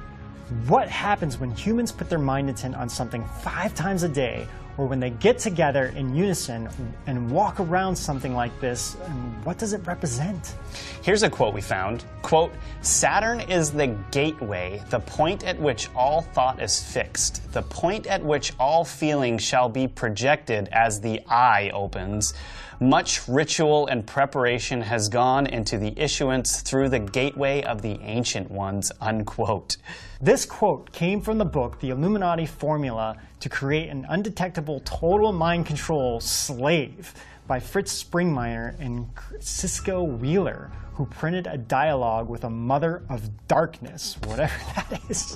What 0.68 0.88
happens 0.88 1.38
when 1.38 1.52
humans 1.52 1.92
put 1.92 2.10
their 2.10 2.20
mind 2.20 2.48
intent 2.48 2.76
on 2.76 2.88
something 2.88 3.26
five 3.42 3.76
times 3.76 4.04
a 4.04 4.08
day, 4.08 4.48
or 4.78 4.86
when 4.86 5.00
they 5.00 5.10
get 5.10 5.40
together 5.40 5.88
in 5.88 6.16
unison 6.16 6.70
and 7.06 7.30
walk 7.30 7.60
around 7.60 7.98
something 7.98 8.34
like 8.34 8.58
this? 8.62 8.96
And 9.08 9.44
what 9.44 9.58
does 9.58 9.74
it 9.74 9.86
represent? 9.86 10.54
Here's 11.02 11.24
a 11.24 11.30
quote 11.30 11.54
we 11.54 11.60
found. 11.60 12.06
Quote, 12.22 12.54
Saturn 12.82 13.42
is 13.42 13.72
the 13.72 13.88
gateway, 14.12 14.82
the 14.90 15.02
point 15.02 15.44
at 15.44 15.60
which 15.60 15.90
all 15.94 16.22
thought 16.22 16.62
is 16.62 16.82
fixed, 16.82 17.52
the 17.52 17.64
point 17.64 18.08
at 18.08 18.24
which 18.24 18.54
all 18.58 18.86
feeling 18.86 19.38
shall 19.38 19.68
be 19.68 19.86
projected 19.86 20.70
as 20.72 21.02
the 21.02 21.20
eye 21.28 21.72
opens. 21.74 22.34
Much 22.80 23.28
ritual 23.28 23.88
and 23.88 24.06
preparation 24.06 24.82
has 24.82 25.10
gone 25.10 25.48
into 25.48 25.80
the 25.80 25.92
issuance 25.98 26.62
through 26.62 26.88
the 26.88 27.00
gateway 27.00 27.64
of 27.64 27.82
the 27.82 28.00
ancient 28.02 28.52
ones, 28.52 28.92
unquote. 29.02 29.78
This 30.22 30.46
quote 30.46 30.92
came 30.92 31.20
from 31.20 31.40
the 31.40 31.46
book 31.46 31.80
The 31.80 31.90
Illuminati 31.90 32.46
Formula 32.46 33.18
to 33.40 33.50
Create 33.50 33.90
an 33.90 34.06
Undetectable 34.08 34.82
Total 34.82 35.34
Mind 35.34 35.66
Control 35.66 36.20
Slave 36.20 37.16
by 37.48 37.60
Fritz 37.60 38.04
Springmeier 38.04 38.80
and 38.80 39.10
Cisco 39.40 40.04
Wheeler, 40.04 40.70
who 40.94 41.08
printed 41.08 41.48
a 41.48 41.58
dialogue 41.58 42.30
with 42.30 42.44
a 42.44 42.50
mother 42.50 43.02
of 43.10 43.48
darkness, 43.48 44.18
whatever 44.26 44.54
that 44.76 45.02
is. 45.10 45.36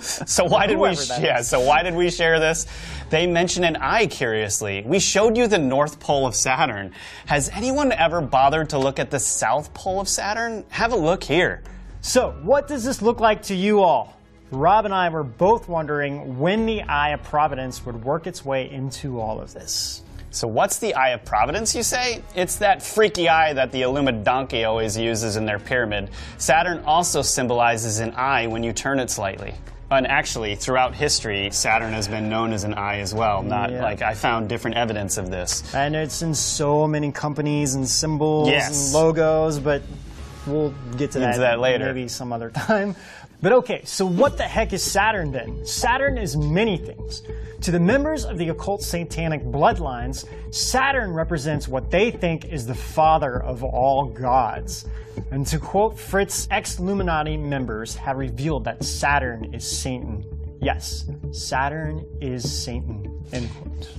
So 0.00 0.44
why 0.44 0.66
did 0.66 0.78
we 0.78 0.90
yeah, 1.20 1.40
so 1.40 1.60
why 1.60 1.82
did 1.82 1.94
we 1.94 2.10
share 2.10 2.38
this? 2.38 2.66
They 3.10 3.26
mention 3.26 3.64
an 3.64 3.76
eye 3.76 4.06
curiously. 4.06 4.82
We 4.86 4.98
showed 4.98 5.36
you 5.36 5.46
the 5.46 5.58
north 5.58 6.00
pole 6.00 6.26
of 6.26 6.34
Saturn. 6.34 6.92
Has 7.26 7.48
anyone 7.50 7.92
ever 7.92 8.20
bothered 8.20 8.70
to 8.70 8.78
look 8.78 8.98
at 8.98 9.10
the 9.10 9.18
south 9.18 9.74
pole 9.74 10.00
of 10.00 10.08
Saturn? 10.08 10.64
Have 10.68 10.92
a 10.92 10.96
look 10.96 11.24
here. 11.24 11.62
So, 12.00 12.32
what 12.42 12.68
does 12.68 12.84
this 12.84 13.02
look 13.02 13.18
like 13.18 13.42
to 13.44 13.54
you 13.54 13.82
all? 13.82 14.16
Rob 14.50 14.84
and 14.84 14.94
I 14.94 15.08
were 15.08 15.24
both 15.24 15.68
wondering 15.68 16.38
when 16.38 16.66
the 16.66 16.82
Eye 16.82 17.10
of 17.10 17.22
Providence 17.24 17.84
would 17.84 18.04
work 18.04 18.26
its 18.26 18.44
way 18.44 18.70
into 18.70 19.20
all 19.20 19.40
of 19.40 19.52
this. 19.52 20.03
So, 20.34 20.48
what's 20.48 20.78
the 20.78 20.94
Eye 20.94 21.10
of 21.10 21.24
Providence, 21.24 21.76
you 21.76 21.84
say? 21.84 22.20
It's 22.34 22.56
that 22.56 22.82
freaky 22.82 23.28
eye 23.28 23.52
that 23.52 23.70
the 23.70 23.82
Illuminati 23.82 24.64
always 24.64 24.96
uses 24.96 25.36
in 25.36 25.46
their 25.46 25.60
pyramid. 25.60 26.10
Saturn 26.38 26.82
also 26.84 27.22
symbolizes 27.22 28.00
an 28.00 28.14
eye 28.16 28.48
when 28.48 28.64
you 28.64 28.72
turn 28.72 28.98
it 28.98 29.10
slightly. 29.10 29.54
And 29.92 30.08
actually, 30.08 30.56
throughout 30.56 30.92
history, 30.92 31.50
Saturn 31.52 31.92
has 31.92 32.08
been 32.08 32.28
known 32.28 32.52
as 32.52 32.64
an 32.64 32.74
eye 32.74 32.98
as 32.98 33.14
well. 33.14 33.44
Not 33.44 33.70
yeah. 33.70 33.84
like 33.84 34.02
I 34.02 34.14
found 34.14 34.48
different 34.48 34.76
evidence 34.76 35.18
of 35.18 35.30
this. 35.30 35.72
And 35.72 35.94
it's 35.94 36.20
in 36.20 36.34
so 36.34 36.88
many 36.88 37.12
companies 37.12 37.76
and 37.76 37.88
symbols 37.88 38.48
yes. 38.48 38.86
and 38.86 38.94
logos, 38.94 39.60
but 39.60 39.82
we'll 40.48 40.74
get 40.96 41.12
to 41.12 41.20
that, 41.20 41.38
that 41.38 41.60
later. 41.60 41.86
Maybe 41.86 42.08
some 42.08 42.32
other 42.32 42.50
time. 42.54 42.96
But 43.42 43.52
okay, 43.52 43.82
so 43.84 44.06
what 44.06 44.36
the 44.36 44.44
heck 44.44 44.72
is 44.72 44.82
Saturn 44.82 45.32
then? 45.32 45.64
Saturn 45.66 46.18
is 46.18 46.36
many 46.36 46.78
things. 46.78 47.22
To 47.62 47.70
the 47.70 47.80
members 47.80 48.24
of 48.24 48.36
the 48.36 48.50
occult 48.50 48.82
satanic 48.82 49.42
bloodlines, 49.42 50.26
Saturn 50.52 51.12
represents 51.12 51.66
what 51.66 51.90
they 51.90 52.10
think 52.10 52.44
is 52.44 52.66
the 52.66 52.74
father 52.74 53.42
of 53.42 53.64
all 53.64 54.04
gods. 54.04 54.86
And 55.30 55.46
to 55.46 55.58
quote 55.58 55.98
Fritz, 55.98 56.46
ex 56.50 56.78
Illuminati 56.78 57.36
members 57.36 57.94
have 57.96 58.18
revealed 58.18 58.64
that 58.64 58.84
Saturn 58.84 59.54
is 59.54 59.66
Satan. 59.66 60.24
Yes, 60.60 61.06
Saturn 61.32 62.06
is 62.20 62.50
Satan. 62.50 63.22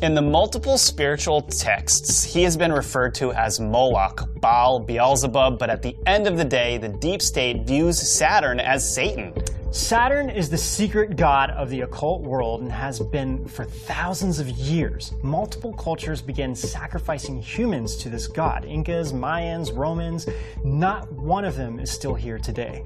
In 0.01 0.15
the 0.15 0.21
multiple 0.21 0.77
spiritual 0.77 1.41
texts, 1.41 2.23
he 2.23 2.43
has 2.43 2.55
been 2.55 2.71
referred 2.71 3.15
to 3.15 3.33
as 3.33 3.59
Moloch, 3.59 4.27
Baal, 4.45 4.79
Beelzebub, 4.79 5.57
but 5.57 5.71
at 5.71 5.81
the 5.81 5.97
end 6.05 6.27
of 6.27 6.37
the 6.37 6.45
day, 6.45 6.77
the 6.77 6.87
deep 6.87 7.23
state 7.23 7.65
views 7.65 7.99
Saturn 7.99 8.59
as 8.59 8.87
Satan. 8.87 9.33
Saturn 9.71 10.29
is 10.29 10.51
the 10.51 10.57
secret 10.57 11.15
god 11.15 11.49
of 11.49 11.71
the 11.71 11.81
occult 11.81 12.21
world 12.21 12.61
and 12.61 12.71
has 12.71 12.99
been 12.99 13.43
for 13.47 13.65
thousands 13.65 14.37
of 14.37 14.47
years. 14.47 15.15
Multiple 15.23 15.73
cultures 15.73 16.21
began 16.21 16.53
sacrificing 16.53 17.41
humans 17.41 17.95
to 17.95 18.07
this 18.07 18.27
god 18.27 18.65
Incas, 18.65 19.13
Mayans, 19.13 19.75
Romans. 19.75 20.27
Not 20.63 21.11
one 21.11 21.43
of 21.43 21.55
them 21.55 21.79
is 21.79 21.89
still 21.89 22.13
here 22.13 22.37
today. 22.37 22.83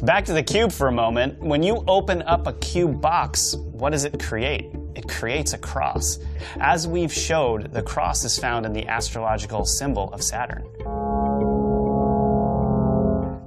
Back 0.00 0.24
to 0.24 0.32
the 0.32 0.42
cube 0.42 0.72
for 0.72 0.88
a 0.88 0.92
moment. 0.92 1.38
When 1.38 1.62
you 1.62 1.84
open 1.86 2.22
up 2.22 2.46
a 2.46 2.54
cube 2.54 3.02
box, 3.02 3.56
what 3.56 3.90
does 3.90 4.04
it 4.04 4.18
create? 4.22 4.72
It 4.94 5.08
creates 5.08 5.52
a 5.52 5.58
cross. 5.58 6.18
As 6.60 6.86
we've 6.86 7.12
showed, 7.12 7.72
the 7.72 7.82
cross 7.82 8.24
is 8.24 8.38
found 8.38 8.66
in 8.66 8.72
the 8.72 8.86
astrological 8.86 9.64
symbol 9.64 10.12
of 10.12 10.22
Saturn. 10.22 10.64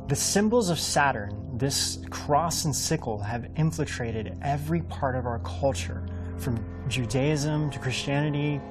The 0.08 0.16
symbols 0.16 0.70
of 0.70 0.80
Saturn 0.80 1.48
this 1.58 2.00
cross 2.12 2.66
and 2.66 2.76
sickle 2.76 3.18
have 3.20 3.50
infiltrated 3.56 4.38
every 4.44 4.82
part 4.84 5.16
of 5.16 5.26
our 5.26 5.40
culture, 5.40 6.06
from 6.38 6.64
Judaism 6.88 7.72
to 7.72 7.80
Christianity, 7.80 8.62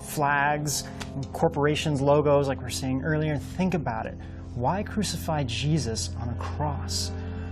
flags, 0.00 0.84
corporations' 1.32 2.00
logos, 2.00 2.46
like 2.46 2.60
we 2.60 2.66
are 2.66 2.70
saying 2.70 3.02
earlier. 3.02 3.36
Think 3.36 3.74
about 3.74 4.06
it. 4.06 4.16
why 4.54 4.82
crucify 4.82 5.42
Jesus 5.42 6.10
on 6.20 6.30
a 6.30 6.34
cross? 6.34 7.10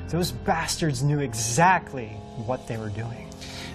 Those 0.09 0.33
bastards 0.33 1.03
knew 1.03 1.19
exactly 1.19 2.09
what 2.47 2.67
they 2.67 2.79
were 2.79 2.88
doing. 2.88 3.24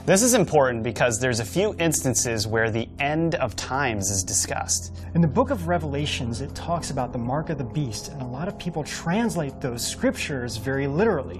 This 0.10 0.24
is 0.24 0.34
important 0.34 0.82
because 0.82 1.20
there's 1.20 1.39
a 1.39 1.46
few 1.46 1.75
instances 1.78 2.48
where 2.48 2.72
the 2.72 2.89
end 2.98 3.36
of 3.36 3.56
times 3.56 4.10
is 4.10 4.24
discussed. 4.24 4.92
In 5.13 5.22
the 5.22 5.28
book 5.28 5.51
of 5.51 5.68
Revelations, 5.68 6.42
it 6.42 6.56
talks 6.56 6.89
about 6.89 7.13
the 7.13 7.20
mark 7.20 7.51
of 7.51 7.60
the 7.60 7.63
beast, 7.63 8.08
and 8.08 8.20
a 8.20 8.25
lot 8.25 8.48
of 8.48 8.58
people 8.58 8.84
translate 8.84 9.62
those 9.62 9.86
scriptures 9.86 10.58
very 10.58 10.88
literally, 10.88 11.39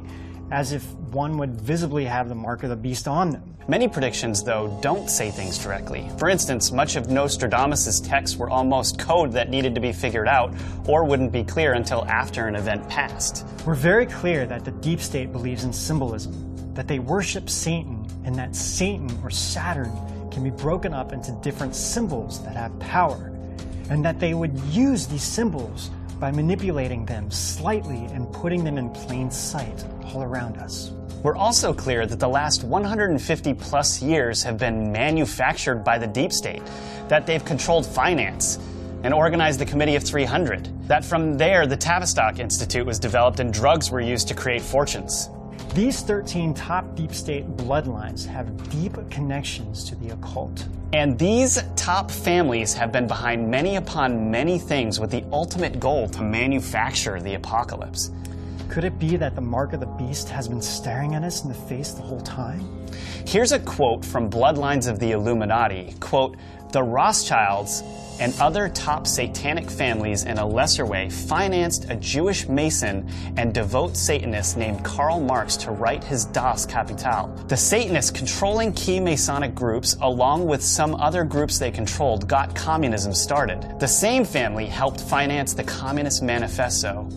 as 0.52 0.72
if 0.72 0.86
one 1.12 1.40
would 1.40 1.60
visibly 1.60 2.06
have 2.06 2.30
the 2.30 2.36
mark 2.36 2.62
of 2.62 2.70
the 2.70 2.76
beast 2.76 3.08
on 3.08 3.32
them. 3.32 3.58
Many 3.68 3.88
predictions, 3.88 4.44
though, 4.44 4.78
don't 4.84 5.10
say 5.10 5.32
things 5.32 5.58
directly. 5.58 6.08
For 6.20 6.30
instance, 6.30 6.72
much 6.72 6.96
of 6.96 7.10
Nostradamus' 7.10 8.00
texts 8.00 8.38
were 8.38 8.52
almost 8.52 9.00
code 9.00 9.32
that 9.32 9.50
needed 9.50 9.74
to 9.74 9.82
be 9.82 9.92
figured 9.92 10.28
out 10.28 10.54
or 10.86 11.06
wouldn't 11.06 11.32
be 11.32 11.44
clear 11.44 11.74
until 11.74 12.06
after 12.06 12.46
an 12.46 12.56
event 12.56 12.88
passed. 12.88 13.48
We're 13.66 13.74
very 13.74 14.06
clear 14.06 14.46
that 14.46 14.64
the 14.64 14.72
deep 14.72 15.02
state 15.02 15.32
believes 15.32 15.64
in 15.64 15.74
symbolism, 15.74 16.49
that 16.80 16.88
they 16.88 17.00
worship 17.00 17.50
Satan, 17.50 18.08
and 18.24 18.34
that 18.36 18.56
Satan 18.56 19.12
or 19.22 19.30
Saturn 19.30 19.92
can 20.32 20.46
be 20.46 20.50
broken 20.50 20.94
up 20.94 21.12
into 21.12 21.34
different 21.44 21.76
symbols 21.76 22.42
that 22.46 22.56
have 22.56 22.80
power, 22.80 23.34
and 23.90 24.06
that 24.06 24.18
they 24.22 24.34
would 24.34 24.58
use 24.72 25.06
these 25.06 25.22
symbols 25.22 25.92
by 26.22 26.32
manipulating 26.32 27.06
them 27.06 27.30
slightly 27.30 28.06
and 28.14 28.32
putting 28.32 28.64
them 28.64 28.78
in 28.78 28.90
plain 28.92 29.30
sight 29.30 29.84
all 30.06 30.24
around 30.24 30.56
us. 30.56 30.94
We're 31.22 31.36
also 31.36 31.74
clear 31.74 32.06
that 32.06 32.18
the 32.18 32.30
last 32.30 32.64
150 32.64 33.54
plus 33.56 34.02
years 34.02 34.42
have 34.44 34.58
been 34.58 34.90
manufactured 34.90 35.84
by 35.84 35.98
the 35.98 36.08
deep 36.08 36.32
state, 36.32 36.62
that 37.10 37.26
they've 37.26 37.44
controlled 37.44 37.86
finance 37.86 38.58
and 39.04 39.14
organized 39.14 39.60
the 39.60 39.66
Committee 39.66 39.98
of 39.98 40.04
300, 40.04 40.88
that 40.88 41.04
from 41.04 41.38
there 41.38 41.68
the 41.68 41.76
Tavistock 41.76 42.40
Institute 42.40 42.86
was 42.86 43.00
developed 43.00 43.42
and 43.42 43.54
drugs 43.54 43.92
were 43.92 44.00
used 44.00 44.30
to 44.30 44.34
create 44.34 44.62
fortunes. 44.62 45.30
These 45.76 46.02
13 46.02 46.56
top 46.56 46.96
deep 46.96 47.14
state 47.14 47.46
bloodlines 47.56 48.26
have 48.26 48.72
deep 48.72 48.98
connections 49.12 49.84
to 49.84 49.96
the 49.96 50.10
occult. 50.10 50.68
And 50.94 51.18
these 51.18 51.62
top 51.76 52.10
families 52.10 52.74
have 52.74 52.92
been 52.92 53.06
behind 53.06 53.50
many 53.50 53.76
upon 53.76 54.32
many 54.32 54.58
things 54.58 55.00
with 55.00 55.12
the 55.12 55.24
ultimate 55.32 55.80
goal 55.80 56.10
to 56.10 56.24
manufacture 56.24 57.22
the 57.22 57.36
apocalypse. 57.36 58.10
Could 58.68 58.84
it 58.84 58.98
be 58.98 59.16
that 59.18 59.36
the 59.36 59.42
mark 59.42 59.74
of 59.74 59.80
the 59.80 59.86
beast 59.86 60.28
has 60.30 60.48
been 60.48 60.62
staring 60.62 61.14
at 61.14 61.24
us 61.24 61.44
in 61.44 61.50
the 61.50 61.56
face 61.56 61.92
the 61.92 62.02
whole 62.02 62.22
time? 62.22 62.68
Here's 63.28 63.52
a 63.52 63.60
quote 63.60 64.04
from 64.04 64.28
Bloodlines 64.28 64.90
of 64.90 64.98
the 65.00 65.12
Illuminati. 65.12 65.94
Quote, 66.00 66.36
the 66.72 66.84
Rothschilds 66.84 67.84
and 68.20 68.34
other 68.40 68.70
top 68.70 69.08
satanic 69.08 69.70
families 69.70 70.24
in 70.26 70.38
a 70.38 70.46
lesser 70.46 70.86
way 70.86 71.10
financed 71.10 71.90
a 71.90 71.96
Jewish 71.96 72.48
Mason 72.48 73.10
and 73.38 73.54
devout 73.54 73.96
Satanist 73.96 74.58
named 74.58 74.84
Karl 74.84 75.20
Marx 75.20 75.56
to 75.58 75.72
write 75.72 76.04
his 76.04 76.26
Das 76.26 76.66
Kapital. 76.66 77.28
The 77.48 77.58
Satanists 77.58 78.12
controlling 78.12 78.74
key 78.74 79.00
Masonic 79.00 79.56
groups, 79.56 79.96
along 80.02 80.46
with 80.46 80.62
some 80.62 80.96
other 80.96 81.24
groups 81.24 81.60
they 81.60 81.72
controlled, 81.72 82.28
got 82.28 82.54
communism 82.56 83.14
started. 83.14 83.80
The 83.80 83.88
same 83.88 84.26
family 84.26 84.66
helped 84.66 85.02
finance 85.02 85.54
the 85.54 85.64
Communist 85.64 86.22
Manifesto, 86.22 87.08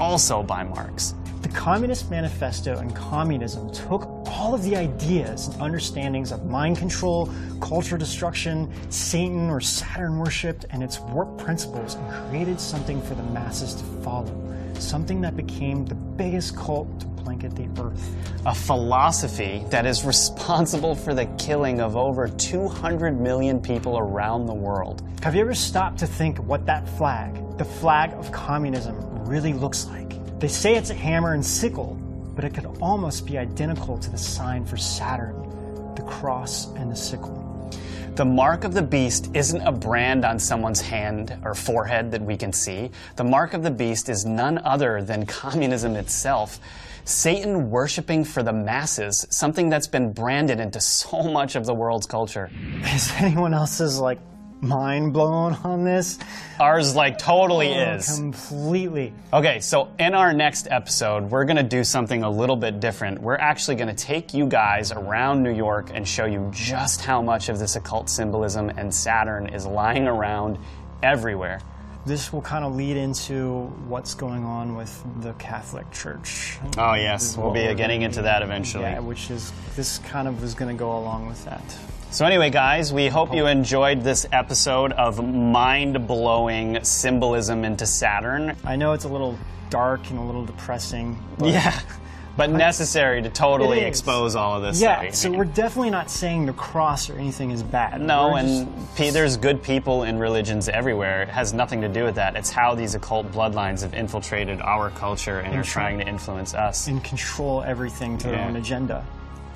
also 0.00 0.42
by 0.42 0.64
Marx. 0.64 1.14
The 1.42 1.48
Communist 1.50 2.10
Manifesto 2.10 2.78
and 2.78 2.94
communism 2.96 3.70
took 3.70 4.17
all 4.38 4.54
of 4.54 4.62
the 4.62 4.76
ideas 4.76 5.48
and 5.48 5.60
understandings 5.60 6.30
of 6.30 6.46
mind 6.46 6.78
control, 6.78 7.28
culture 7.60 7.98
destruction, 7.98 8.72
Satan 8.88 9.50
or 9.50 9.60
Saturn 9.60 10.16
worship, 10.16 10.64
and 10.70 10.80
its 10.80 11.00
warped 11.00 11.38
principles 11.38 11.96
and 11.96 12.30
created 12.30 12.60
something 12.60 13.02
for 13.02 13.16
the 13.16 13.22
masses 13.24 13.74
to 13.74 13.82
follow. 14.04 14.32
Something 14.74 15.20
that 15.22 15.36
became 15.36 15.84
the 15.84 15.96
biggest 15.96 16.56
cult 16.56 17.00
to 17.00 17.06
blanket 17.06 17.56
the 17.56 17.68
earth. 17.82 18.14
A 18.46 18.54
philosophy 18.54 19.64
that 19.70 19.84
is 19.84 20.04
responsible 20.04 20.94
for 20.94 21.14
the 21.14 21.26
killing 21.36 21.80
of 21.80 21.96
over 21.96 22.28
200 22.28 23.20
million 23.20 23.60
people 23.60 23.98
around 23.98 24.46
the 24.46 24.54
world. 24.54 25.02
Have 25.24 25.34
you 25.34 25.40
ever 25.40 25.54
stopped 25.54 25.98
to 25.98 26.06
think 26.06 26.38
what 26.38 26.64
that 26.66 26.88
flag, 26.88 27.58
the 27.58 27.64
flag 27.64 28.12
of 28.12 28.30
communism, 28.30 28.96
really 29.26 29.52
looks 29.52 29.86
like? 29.86 30.14
They 30.38 30.46
say 30.46 30.76
it's 30.76 30.90
a 30.90 30.94
hammer 30.94 31.34
and 31.34 31.44
sickle, 31.44 31.98
but 32.38 32.44
it 32.44 32.54
could 32.54 32.66
almost 32.80 33.26
be 33.26 33.36
identical 33.36 33.98
to 33.98 34.12
the 34.12 34.16
sign 34.16 34.64
for 34.64 34.76
Saturn, 34.76 35.34
the 35.96 36.02
cross 36.02 36.72
and 36.74 36.88
the 36.88 36.94
sickle. 36.94 37.68
The 38.14 38.24
mark 38.24 38.62
of 38.62 38.74
the 38.74 38.82
beast 38.82 39.28
isn't 39.34 39.60
a 39.62 39.72
brand 39.72 40.24
on 40.24 40.38
someone's 40.38 40.80
hand 40.80 41.36
or 41.42 41.56
forehead 41.56 42.12
that 42.12 42.22
we 42.22 42.36
can 42.36 42.52
see. 42.52 42.92
The 43.16 43.24
mark 43.24 43.54
of 43.54 43.64
the 43.64 43.72
beast 43.72 44.08
is 44.08 44.24
none 44.24 44.58
other 44.58 45.02
than 45.02 45.26
communism 45.26 45.96
itself. 45.96 46.60
Satan 47.04 47.70
worshiping 47.70 48.22
for 48.22 48.44
the 48.44 48.52
masses, 48.52 49.26
something 49.30 49.68
that's 49.68 49.88
been 49.88 50.12
branded 50.12 50.60
into 50.60 50.80
so 50.80 51.24
much 51.24 51.56
of 51.56 51.66
the 51.66 51.74
world's 51.74 52.06
culture. 52.06 52.52
Is 52.94 53.12
anyone 53.18 53.52
else's 53.52 53.98
like 53.98 54.20
mind 54.60 55.12
blown 55.12 55.54
on 55.64 55.84
this? 55.84 56.18
Ours, 56.58 56.94
like, 56.96 57.18
totally 57.18 57.68
Oh, 57.68 57.94
is. 57.94 58.18
Completely. 58.18 59.12
Okay, 59.32 59.60
so 59.60 59.88
in 59.98 60.14
our 60.14 60.32
next 60.32 60.68
episode, 60.70 61.30
we're 61.30 61.44
going 61.44 61.56
to 61.56 61.62
do 61.62 61.84
something 61.84 62.22
a 62.22 62.30
little 62.30 62.56
bit 62.56 62.80
different. 62.80 63.20
We're 63.20 63.36
actually 63.36 63.76
going 63.76 63.94
to 63.94 64.04
take 64.04 64.34
you 64.34 64.46
guys 64.46 64.92
around 64.92 65.42
New 65.42 65.54
York 65.54 65.90
and 65.94 66.06
show 66.06 66.24
you 66.24 66.48
just 66.52 67.00
how 67.02 67.22
much 67.22 67.48
of 67.48 67.58
this 67.58 67.76
occult 67.76 68.08
symbolism 68.10 68.70
and 68.70 68.92
Saturn 68.94 69.48
is 69.48 69.66
lying 69.66 70.06
around 70.06 70.58
everywhere. 71.02 71.60
This 72.06 72.32
will 72.32 72.40
kind 72.40 72.64
of 72.64 72.74
lead 72.74 72.96
into 72.96 73.64
what's 73.86 74.14
going 74.14 74.44
on 74.44 74.74
with 74.76 75.04
the 75.20 75.34
Catholic 75.34 75.90
Church. 75.90 76.58
Oh, 76.78 76.94
yes, 76.94 77.36
we'll 77.36 77.52
be 77.52 77.74
getting 77.74 78.00
into 78.02 78.22
that 78.22 78.40
eventually. 78.42 78.84
Yeah, 78.84 79.00
which 79.00 79.30
is, 79.30 79.52
this 79.76 79.98
kind 79.98 80.26
of 80.26 80.42
is 80.42 80.54
going 80.54 80.74
to 80.74 80.78
go 80.78 80.96
along 80.96 81.26
with 81.26 81.44
that. 81.44 81.62
So, 82.10 82.24
anyway, 82.24 82.48
guys, 82.48 82.90
we 82.92 83.08
hope 83.08 83.34
you 83.34 83.46
enjoyed 83.46 84.02
this 84.02 84.26
episode 84.32 84.92
of 84.92 85.22
mind 85.22 86.06
blowing 86.06 86.82
symbolism 86.82 87.64
into 87.64 87.84
Saturn. 87.84 88.56
I 88.64 88.76
know 88.76 88.92
it's 88.94 89.04
a 89.04 89.08
little 89.08 89.38
dark 89.68 90.08
and 90.08 90.18
a 90.18 90.22
little 90.22 90.46
depressing. 90.46 91.22
But 91.38 91.50
Yeah, 91.50 91.78
but 92.38 92.48
necessary 92.48 93.20
to 93.20 93.28
totally 93.28 93.80
expose 93.80 94.36
all 94.36 94.56
of 94.56 94.62
this. 94.62 94.80
Yeah, 94.80 95.10
so 95.10 95.30
we're 95.30 95.44
definitely 95.44 95.90
not 95.90 96.10
saying 96.10 96.46
the 96.46 96.54
cross 96.54 97.10
or 97.10 97.18
anything 97.18 97.50
is 97.50 97.62
bad. 97.62 98.00
No, 98.00 98.30
We're 98.32 98.38
and 98.38 98.88
just- 98.96 99.12
there's 99.12 99.36
good 99.36 99.62
people 99.62 100.04
in 100.04 100.18
religions 100.18 100.70
everywhere. 100.70 101.22
It 101.24 101.28
has 101.28 101.52
nothing 101.52 101.82
to 101.82 101.88
do 101.88 102.04
with 102.04 102.14
that. 102.14 102.36
It's 102.36 102.50
how 102.50 102.74
these 102.74 102.94
occult 102.94 103.30
bloodlines 103.32 103.82
have 103.82 103.92
infiltrated 103.92 104.62
our 104.62 104.88
culture 104.90 105.40
and 105.40 105.54
are 105.54 105.62
trying 105.62 105.98
to 105.98 106.08
influence 106.08 106.54
us. 106.54 106.86
and 106.86 107.04
control 107.04 107.62
everything 107.64 108.16
to 108.18 108.28
their 108.28 108.40
own 108.40 108.56
agenda. 108.56 109.04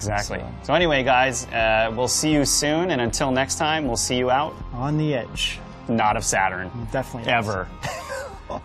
Exactly. 0.09 0.39
So- 0.41 0.67
So, 0.69 0.75
anyway, 0.75 1.03
guys, 1.03 1.47
uh, 1.49 1.93
we'll 1.97 2.09
see 2.09 2.33
you 2.33 2.45
soon. 2.45 2.91
And 2.91 3.01
until 3.01 3.31
next 3.31 3.57
time, 3.59 3.87
we'll 3.87 3.97
see 3.97 4.17
you 4.17 4.31
out. 4.31 4.55
On 4.75 4.97
the 4.99 5.15
edge. 5.15 5.59
Not 5.89 6.17
of 6.17 6.25
Saturn. 6.25 6.71
Definitely. 6.93 7.33
Ever. 7.33 7.69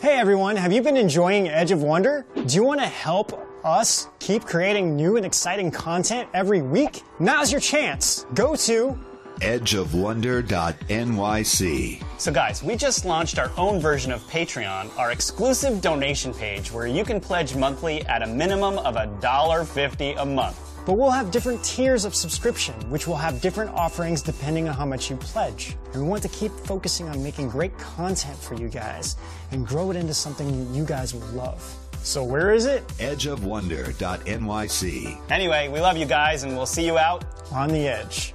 Hey 0.00 0.16
everyone, 0.18 0.56
have 0.56 0.72
you 0.72 0.80
been 0.80 0.96
enjoying 0.96 1.46
Edge 1.48 1.72
of 1.72 1.82
Wonder? 1.82 2.24
Do 2.34 2.56
you 2.56 2.64
want 2.64 2.80
to 2.80 2.86
help 2.86 3.38
us 3.62 4.08
keep 4.18 4.46
creating 4.46 4.96
new 4.96 5.18
and 5.18 5.26
exciting 5.26 5.70
content 5.70 6.26
every 6.32 6.62
week? 6.62 7.02
Now's 7.18 7.52
your 7.52 7.60
chance. 7.60 8.24
Go 8.32 8.56
to 8.56 8.98
edgeofwonder.nyc. 9.40 12.02
So, 12.18 12.32
guys, 12.32 12.62
we 12.62 12.76
just 12.76 13.04
launched 13.04 13.38
our 13.38 13.50
own 13.56 13.80
version 13.80 14.12
of 14.12 14.20
Patreon, 14.28 14.96
our 14.98 15.12
exclusive 15.12 15.80
donation 15.80 16.34
page 16.34 16.70
where 16.72 16.86
you 16.86 17.04
can 17.04 17.20
pledge 17.20 17.54
monthly 17.56 18.04
at 18.06 18.22
a 18.22 18.26
minimum 18.26 18.78
of 18.78 18.94
$1.50 18.94 20.20
a 20.20 20.24
month. 20.24 20.58
But 20.86 20.94
we'll 20.94 21.10
have 21.10 21.30
different 21.30 21.62
tiers 21.62 22.04
of 22.04 22.14
subscription, 22.14 22.74
which 22.90 23.06
will 23.06 23.16
have 23.16 23.40
different 23.40 23.70
offerings 23.72 24.22
depending 24.22 24.68
on 24.68 24.74
how 24.74 24.86
much 24.86 25.10
you 25.10 25.16
pledge. 25.16 25.76
And 25.92 26.02
we 26.02 26.08
want 26.08 26.22
to 26.22 26.28
keep 26.28 26.52
focusing 26.52 27.08
on 27.08 27.22
making 27.22 27.50
great 27.50 27.76
content 27.78 28.38
for 28.38 28.54
you 28.54 28.68
guys 28.68 29.16
and 29.52 29.66
grow 29.66 29.90
it 29.90 29.96
into 29.96 30.14
something 30.14 30.74
you 30.74 30.84
guys 30.84 31.14
will 31.14 31.26
love. 31.28 31.62
So 32.02 32.24
where 32.24 32.52
is 32.52 32.64
it? 32.64 32.86
edgeofwonder.nyc. 32.98 35.20
Anyway, 35.30 35.68
we 35.68 35.80
love 35.80 35.98
you 35.98 36.06
guys, 36.06 36.44
and 36.44 36.56
we'll 36.56 36.64
see 36.66 36.86
you 36.86 36.96
out 36.96 37.24
On 37.52 37.68
the 37.68 37.86
edge. 37.86 38.32